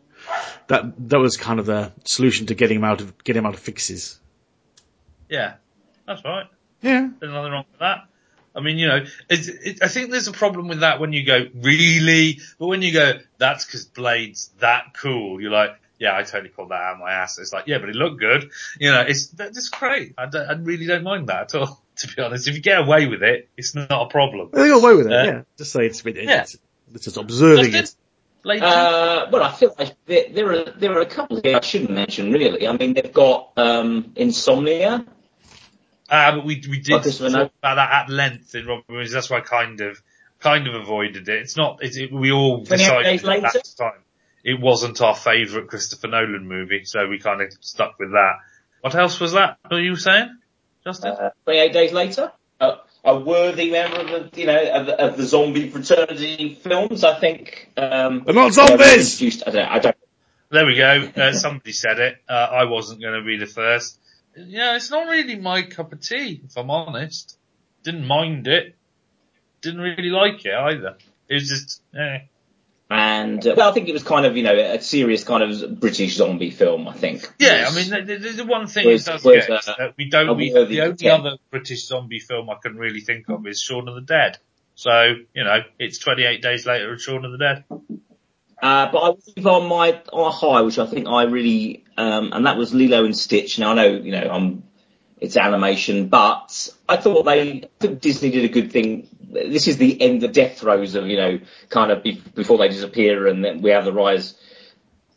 [0.67, 3.53] That that was kind of the solution to getting him out of getting him out
[3.53, 4.19] of fixes.
[5.29, 5.55] Yeah,
[6.07, 6.47] that's right.
[6.81, 7.09] Yeah.
[7.19, 8.07] There's nothing wrong with that.
[8.55, 11.25] I mean, you know, it's, it, I think there's a problem with that when you
[11.25, 12.39] go, really?
[12.59, 16.69] But when you go, that's because Blade's that cool, you're like, yeah, I totally pulled
[16.69, 17.39] that out of my ass.
[17.39, 18.51] It's like, yeah, but it looked good.
[18.79, 20.13] You know, it's, that's great.
[20.17, 22.47] I, don't, I really don't mind that at all, to be honest.
[22.47, 24.49] If you get away with it, it's not a problem.
[24.51, 25.41] They got away with it, Uh, yeah.
[25.57, 26.41] Just say it's been, yeah.
[26.41, 26.57] it's,
[26.93, 27.79] it's just observing Justin?
[27.83, 27.95] it.
[28.45, 28.65] Later?
[28.65, 31.91] Uh, well, I feel like there, there are there are a couple here I shouldn't
[31.91, 32.67] mention really.
[32.67, 35.05] I mean, they've got um, Insomnia.
[36.09, 37.49] Ah, but we we did Christopher talk Nolan.
[37.59, 39.11] about that at length in Robin Williams.
[39.11, 40.01] That's why I kind of
[40.39, 41.41] kind of avoided it.
[41.41, 41.79] It's not.
[41.81, 43.61] It's, it, we all decided at that Later?
[43.77, 44.01] time
[44.43, 48.33] it wasn't our favourite Christopher Nolan movie, so we kind of stuck with that.
[48.81, 49.57] What else was that?
[49.67, 50.37] What you were saying,
[50.83, 51.11] Justin?
[51.11, 52.31] Uh, 28 Days Later.
[52.59, 52.75] Uh,
[53.05, 57.03] a worthy member of the you know of the, of the zombie fraternity films.
[57.03, 57.71] I think.
[57.75, 59.43] Um, They're not zombies!
[59.45, 59.67] I don't.
[59.67, 59.95] I don't
[60.53, 61.09] there we go.
[61.15, 62.17] Uh, somebody said it.
[62.29, 63.97] Uh, I wasn't going to be the first.
[64.35, 67.37] Yeah, it's not really my cup of tea, if I'm honest.
[67.83, 68.75] Didn't mind it.
[69.61, 70.97] Didn't really like it either.
[71.29, 72.19] It was just, eh.
[72.89, 75.79] and uh, well, I think it was kind of you know a serious kind of
[75.79, 76.87] British zombie film.
[76.87, 77.31] I think.
[77.39, 79.67] Yeah, Was- I mean, the, the, the one thing was- it does was, get is
[79.67, 80.35] uh, that we don't.
[80.37, 81.03] We, the only attempt.
[81.05, 84.37] other British zombie film I can really think of is Shaun of the Dead.
[84.75, 87.63] So you know, it's 28 days later of Shaun of the Dead.
[88.61, 92.31] Uh, but I was on my on a high, which I think I really, um,
[92.33, 93.59] and that was Lilo and Stitch.
[93.59, 94.63] Now I know, you know, um,
[95.19, 99.07] it's animation, but I thought they, I think Disney did a good thing.
[99.31, 101.39] This is the end, the death throes of, you know,
[101.69, 104.35] kind of be, before they disappear, and then we have the rise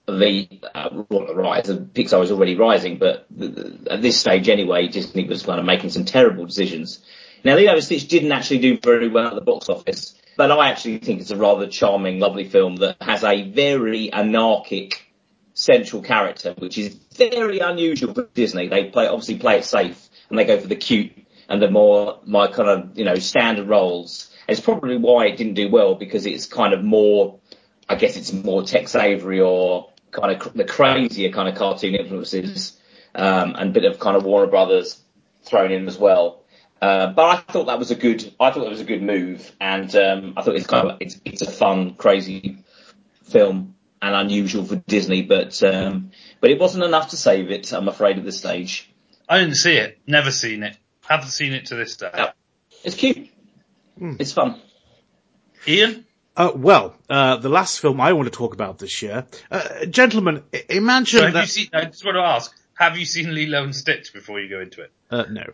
[0.07, 1.67] the, uh, not the rise.
[1.67, 5.59] The Pixar was already rising, but the, the, at this stage anyway, Disney was kind
[5.59, 7.05] of making some terrible decisions.
[7.45, 10.71] Now, Lilo and Stitch didn't actually do very well at the box office, but I
[10.71, 15.06] actually think it's a rather charming, lovely film that has a very anarchic
[15.57, 18.69] central character, which is very unusual for Disney.
[18.69, 21.13] They play, obviously play it safe and they go for the cute
[21.49, 24.31] and the more, my kind of, you know, standard roles.
[24.47, 27.41] It's probably why it didn't do well because it's kind of more,
[27.89, 31.95] I guess it's more Tex Avery or kind of cr- the crazier kind of cartoon
[31.95, 32.79] influences,
[33.15, 35.01] um, and a bit of kind of Warner Brothers
[35.43, 36.43] thrown in as well.
[36.83, 39.51] Uh, but I thought that was a good, I thought it was a good move,
[39.59, 42.59] and um, I thought it's kind of it's it's a fun, crazy
[43.25, 46.11] film and unusual for Disney, but um,
[46.41, 47.73] but it wasn't enough to save it.
[47.73, 48.93] I'm afraid at this stage.
[49.29, 49.99] I didn't see it.
[50.07, 50.77] Never seen it.
[51.09, 52.11] Haven't seen it to this day.
[52.15, 52.31] Yeah.
[52.85, 53.29] It's cute.
[54.01, 54.61] It's fun.
[55.67, 56.05] Ian?
[56.37, 60.43] Uh, well, uh, the last film I want to talk about this year, uh, gentlemen,
[60.69, 61.41] imagine So have that.
[61.43, 64.51] you seen, I just want to ask, have you seen Lilo and Stitch before you
[64.51, 64.93] go into it?
[65.11, 65.45] Uh, no.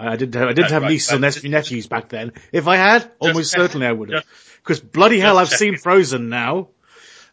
[0.00, 2.32] I didn't have, I didn't No, have right, nieces or but- nephews back then.
[2.52, 4.24] If I had, almost check- certainly I would have.
[4.62, 5.82] Because bloody hell, I've just seen checking.
[5.82, 6.68] Frozen now.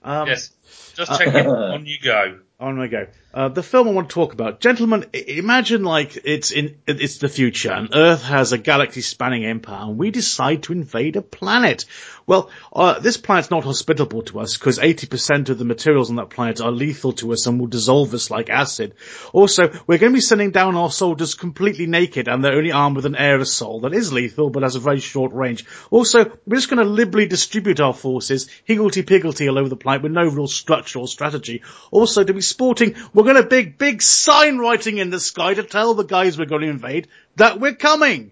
[0.03, 0.51] Um, yes.
[0.95, 1.47] Just check it.
[1.47, 2.39] On you go.
[2.59, 3.07] On we go.
[3.33, 5.05] Uh, the film I want to talk about, gentlemen.
[5.11, 10.11] Imagine like it's in it's the future, and Earth has a galaxy-spanning empire, and we
[10.11, 11.85] decide to invade a planet.
[12.27, 16.29] Well, uh, this planet's not hospitable to us because 80% of the materials on that
[16.29, 18.93] planet are lethal to us and will dissolve us like acid.
[19.33, 22.95] Also, we're going to be sending down our soldiers completely naked, and they're only armed
[22.95, 25.65] with an aerosol that is lethal but has a very short range.
[25.89, 30.11] Also, we're just going to liberally distribute our forces, higgledy-piggledy all over the planet with
[30.11, 31.63] no real structure or strategy.
[31.91, 35.63] Also, to be sporting, we're going to big, big sign writing in the sky to
[35.63, 38.31] tell the guys we're going to invade that we're coming.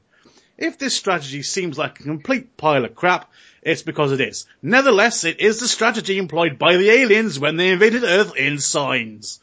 [0.57, 3.31] If this strategy seems like a complete pile of crap,
[3.61, 4.45] it's because it is.
[4.61, 9.39] Nevertheless, it is the strategy employed by the aliens when they invaded Earth in signs.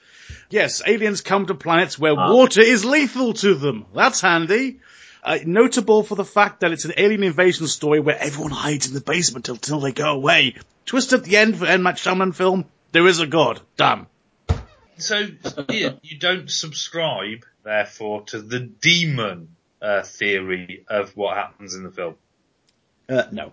[0.51, 3.87] Yes, aliens come to planets where water is lethal to them.
[3.95, 4.81] That's handy.
[5.23, 8.95] Uh, notable for the fact that it's an alien invasion story where everyone hides in
[8.95, 10.55] the basement until they go away.
[10.87, 11.83] Twist at the end for M.
[11.83, 13.61] Night Shyamalan film, there is a god.
[13.77, 14.07] Damn.
[14.99, 15.27] So,
[15.71, 21.91] Ian, you don't subscribe, therefore, to the demon uh, theory of what happens in the
[21.91, 22.17] film.
[23.09, 23.53] Uh, no.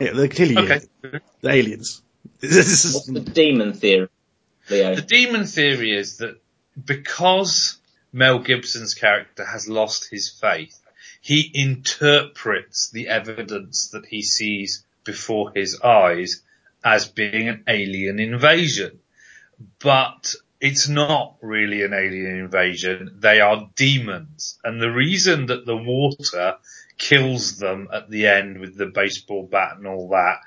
[0.00, 0.80] Yeah, they're clearly Okay.
[1.02, 2.02] the aliens.
[2.40, 4.08] This is- What's the demon theory,
[4.68, 4.94] Leo?
[4.96, 6.40] The demon theory is that
[6.82, 7.78] because
[8.12, 10.78] Mel Gibson's character has lost his faith,
[11.20, 16.42] he interprets the evidence that he sees before his eyes
[16.84, 18.98] as being an alien invasion.
[19.80, 23.16] But it's not really an alien invasion.
[23.18, 24.58] They are demons.
[24.64, 26.56] And the reason that the water
[26.98, 30.38] kills them at the end with the baseball bat and all that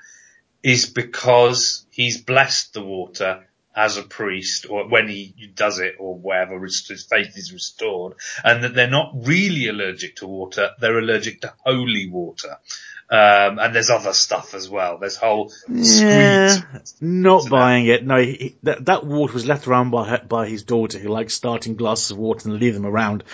[0.62, 6.16] is because he's blessed the water as a priest or when he does it or
[6.16, 8.14] whatever, his his faith is restored
[8.44, 10.70] and that they're not really allergic to water.
[10.80, 12.58] They're allergic to holy water.
[13.12, 14.98] Um, and there's other stuff as well.
[14.98, 16.58] There's whole Yeah,
[17.00, 18.06] not So buying it.
[18.06, 21.34] No, he, that, that water was left around by her- by his daughter, who likes
[21.34, 23.24] starting glasses of water and leave them around.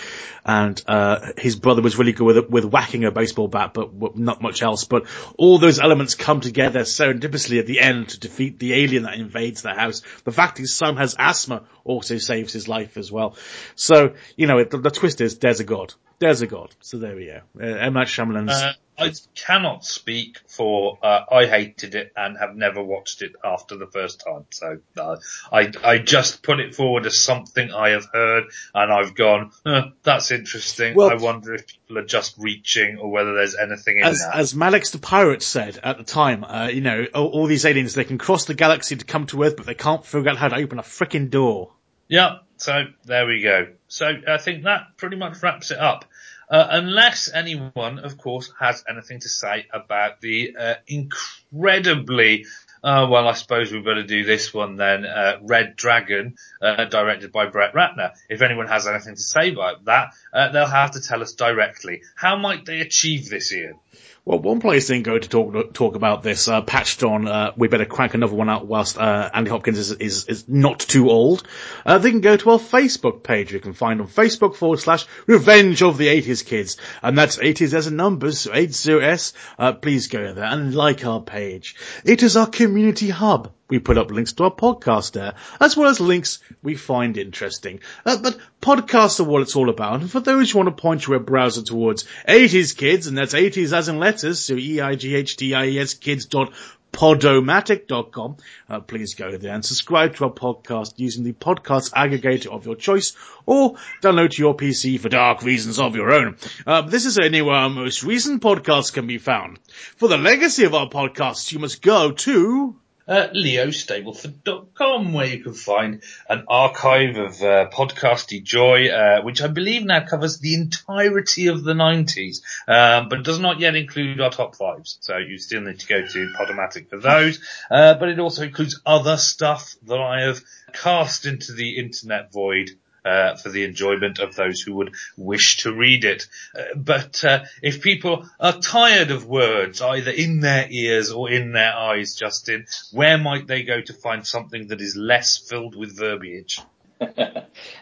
[0.43, 4.13] And uh, his brother was really good with with whacking a baseball bat, but w-
[4.19, 4.83] not much else.
[4.85, 5.05] But
[5.37, 9.61] all those elements come together serendipitously at the end to defeat the alien that invades
[9.61, 10.01] the house.
[10.23, 13.35] The fact his son has asthma also saves his life as well.
[13.75, 15.93] So, you know, the, the twist is there's a god.
[16.19, 16.75] There's a god.
[16.81, 17.41] So there we go.
[17.59, 17.93] Uh, M.
[17.93, 20.97] Night Shyamalan's Uh, I cannot speak for.
[21.03, 24.45] Uh, I hated it and have never watched it after the first time.
[24.49, 25.17] So uh,
[25.53, 29.51] I I just put it forward as something I have heard and I've gone.
[29.63, 30.95] "Huh, that's interesting.
[30.95, 34.35] Well- I wonder if people are just reaching or whether there's anything in as, that.
[34.35, 37.93] as Malix the pirate said at the time, uh, you know, all, all these aliens,
[37.93, 40.47] they can cross the galaxy to come to Earth, but they can't figure out how
[40.47, 41.73] to open a freaking door.
[42.07, 43.67] Yeah, so there we go.
[43.87, 46.05] So I think that pretty much wraps it up.
[46.49, 52.45] Uh, unless anyone, of course, has anything to say about the uh, incredibly,
[52.81, 57.33] uh, well, I suppose we've got do this one then, uh, Red Dragon, uh, directed
[57.33, 58.13] by Brett Ratner.
[58.29, 62.03] If anyone has anything to say about that, uh, they'll have to tell us directly.
[62.15, 63.79] How might they achieve this, Ian?
[64.27, 67.69] Well, one place can go to talk talk about this, uh, patched on, uh, we
[67.69, 71.47] better crank another one out whilst, uh, Andy Hopkins is, is, is not too old.
[71.85, 73.53] Uh, they can go to our Facebook page.
[73.53, 76.75] You can find on Facebook forward slash Revenge of the 80s Kids.
[77.01, 79.33] And that's 80s as a number, so 80s.
[79.57, 81.77] Uh, please go there and like our page.
[82.03, 83.53] It is our community hub.
[83.69, 87.81] We put up links to our podcast there, as well as links we find interesting.
[88.05, 90.01] Uh, but podcasts are what it's all about.
[90.01, 93.33] And for those who want to point your web browser towards 80s kids, and that's
[93.33, 96.53] 80s as in letters, so E-I-G-H-T-I-E-S kids dot
[96.93, 98.37] podomatic.com.
[98.69, 102.75] Uh, please go there and subscribe to our podcast using the podcast aggregator of your
[102.75, 103.13] choice
[103.45, 106.37] or download to your PC for dark reasons of your own.
[106.65, 109.59] Uh, this is anywhere our most recent podcasts can be found.
[109.97, 112.75] For the legacy of our podcasts, you must go to
[113.07, 119.47] uh, leostableford.com where you can find an archive of uh, podcasty joy, uh, which I
[119.47, 124.31] believe now covers the entirety of the 90s, um, but does not yet include our
[124.31, 124.97] top fives.
[125.01, 127.39] So you still need to go to Podomatic for those.
[127.69, 130.41] Uh, but it also includes other stuff that I have
[130.73, 132.71] cast into the internet void
[133.05, 136.27] uh, for the enjoyment of those who would wish to read it.
[136.57, 141.53] Uh, but uh, if people are tired of words, either in their ears or in
[141.53, 145.97] their eyes, Justin, where might they go to find something that is less filled with
[145.97, 146.61] verbiage?
[147.01, 147.09] Um,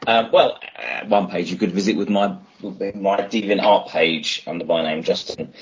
[0.31, 5.03] well, uh, one page you could visit with my my DeviantArt page under my name,
[5.03, 5.53] Justin.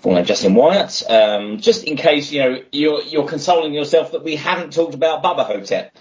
[0.00, 1.02] Full name Justin Wyatt.
[1.10, 5.22] Um, just in case you know you're you're consoling yourself that we haven't talked about
[5.22, 5.96] Bubba Hotep.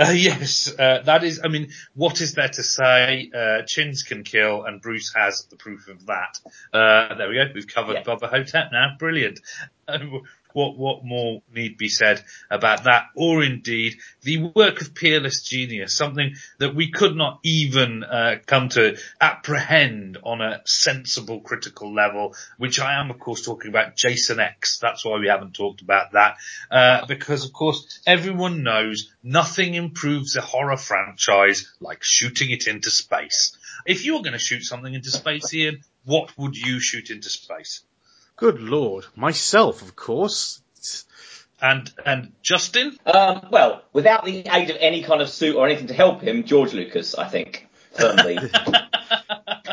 [0.00, 3.30] Uh, yes, uh, that is, I mean, what is there to say?
[3.34, 6.40] Uh, chins can kill and Bruce has the proof of that.
[6.72, 7.44] Uh, there we go.
[7.54, 8.02] We've covered Yeah.
[8.04, 8.96] Bubba Hotep now.
[8.98, 9.40] Brilliant.
[10.52, 15.96] What, what more need be said about that or indeed the work of peerless genius,
[15.96, 22.34] something that we could not even, uh, come to apprehend on a sensible critical level,
[22.58, 24.78] which I am of course talking about Jason X.
[24.78, 26.36] That's why we haven't talked about that,
[26.70, 32.90] uh, because of course everyone knows nothing improves a horror franchise like shooting it into
[32.90, 33.56] space.
[33.86, 37.28] If you were going to shoot something into space, Ian, what would you shoot into
[37.30, 37.82] space?
[38.40, 39.04] Good lord.
[39.14, 40.60] Myself, of course.
[41.62, 42.96] And, and Justin?
[43.04, 46.44] Um, well, without the aid of any kind of suit or anything to help him,
[46.44, 48.38] George Lucas, I think, firmly.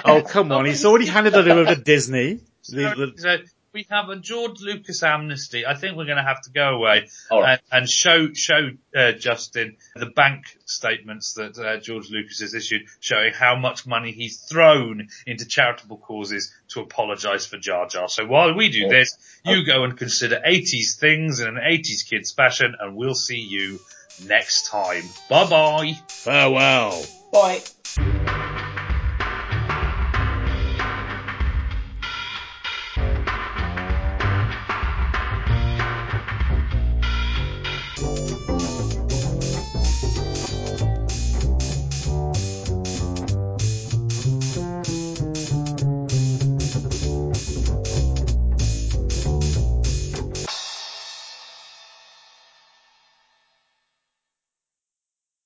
[0.06, 0.66] Oh, come on.
[0.66, 2.40] He's already handed it over to Disney.
[2.70, 3.38] The- the- So
[3.74, 5.66] we have a George Lucas amnesty.
[5.66, 7.60] I think we're going to have to go away All right.
[7.72, 12.84] and, and show show uh, Justin the bank statements that uh, George Lucas has issued,
[13.00, 18.10] showing how much money he's thrown into charitable causes to apologise for Jar Jar.
[18.10, 18.90] So while we do Yeah.
[18.90, 23.40] this, you go and consider 80s things in an 80s kids fashion, and we'll see
[23.40, 23.80] you
[24.26, 25.04] next time.
[25.30, 25.94] Bye bye.
[26.08, 27.06] farewell.
[27.32, 28.47] Bye.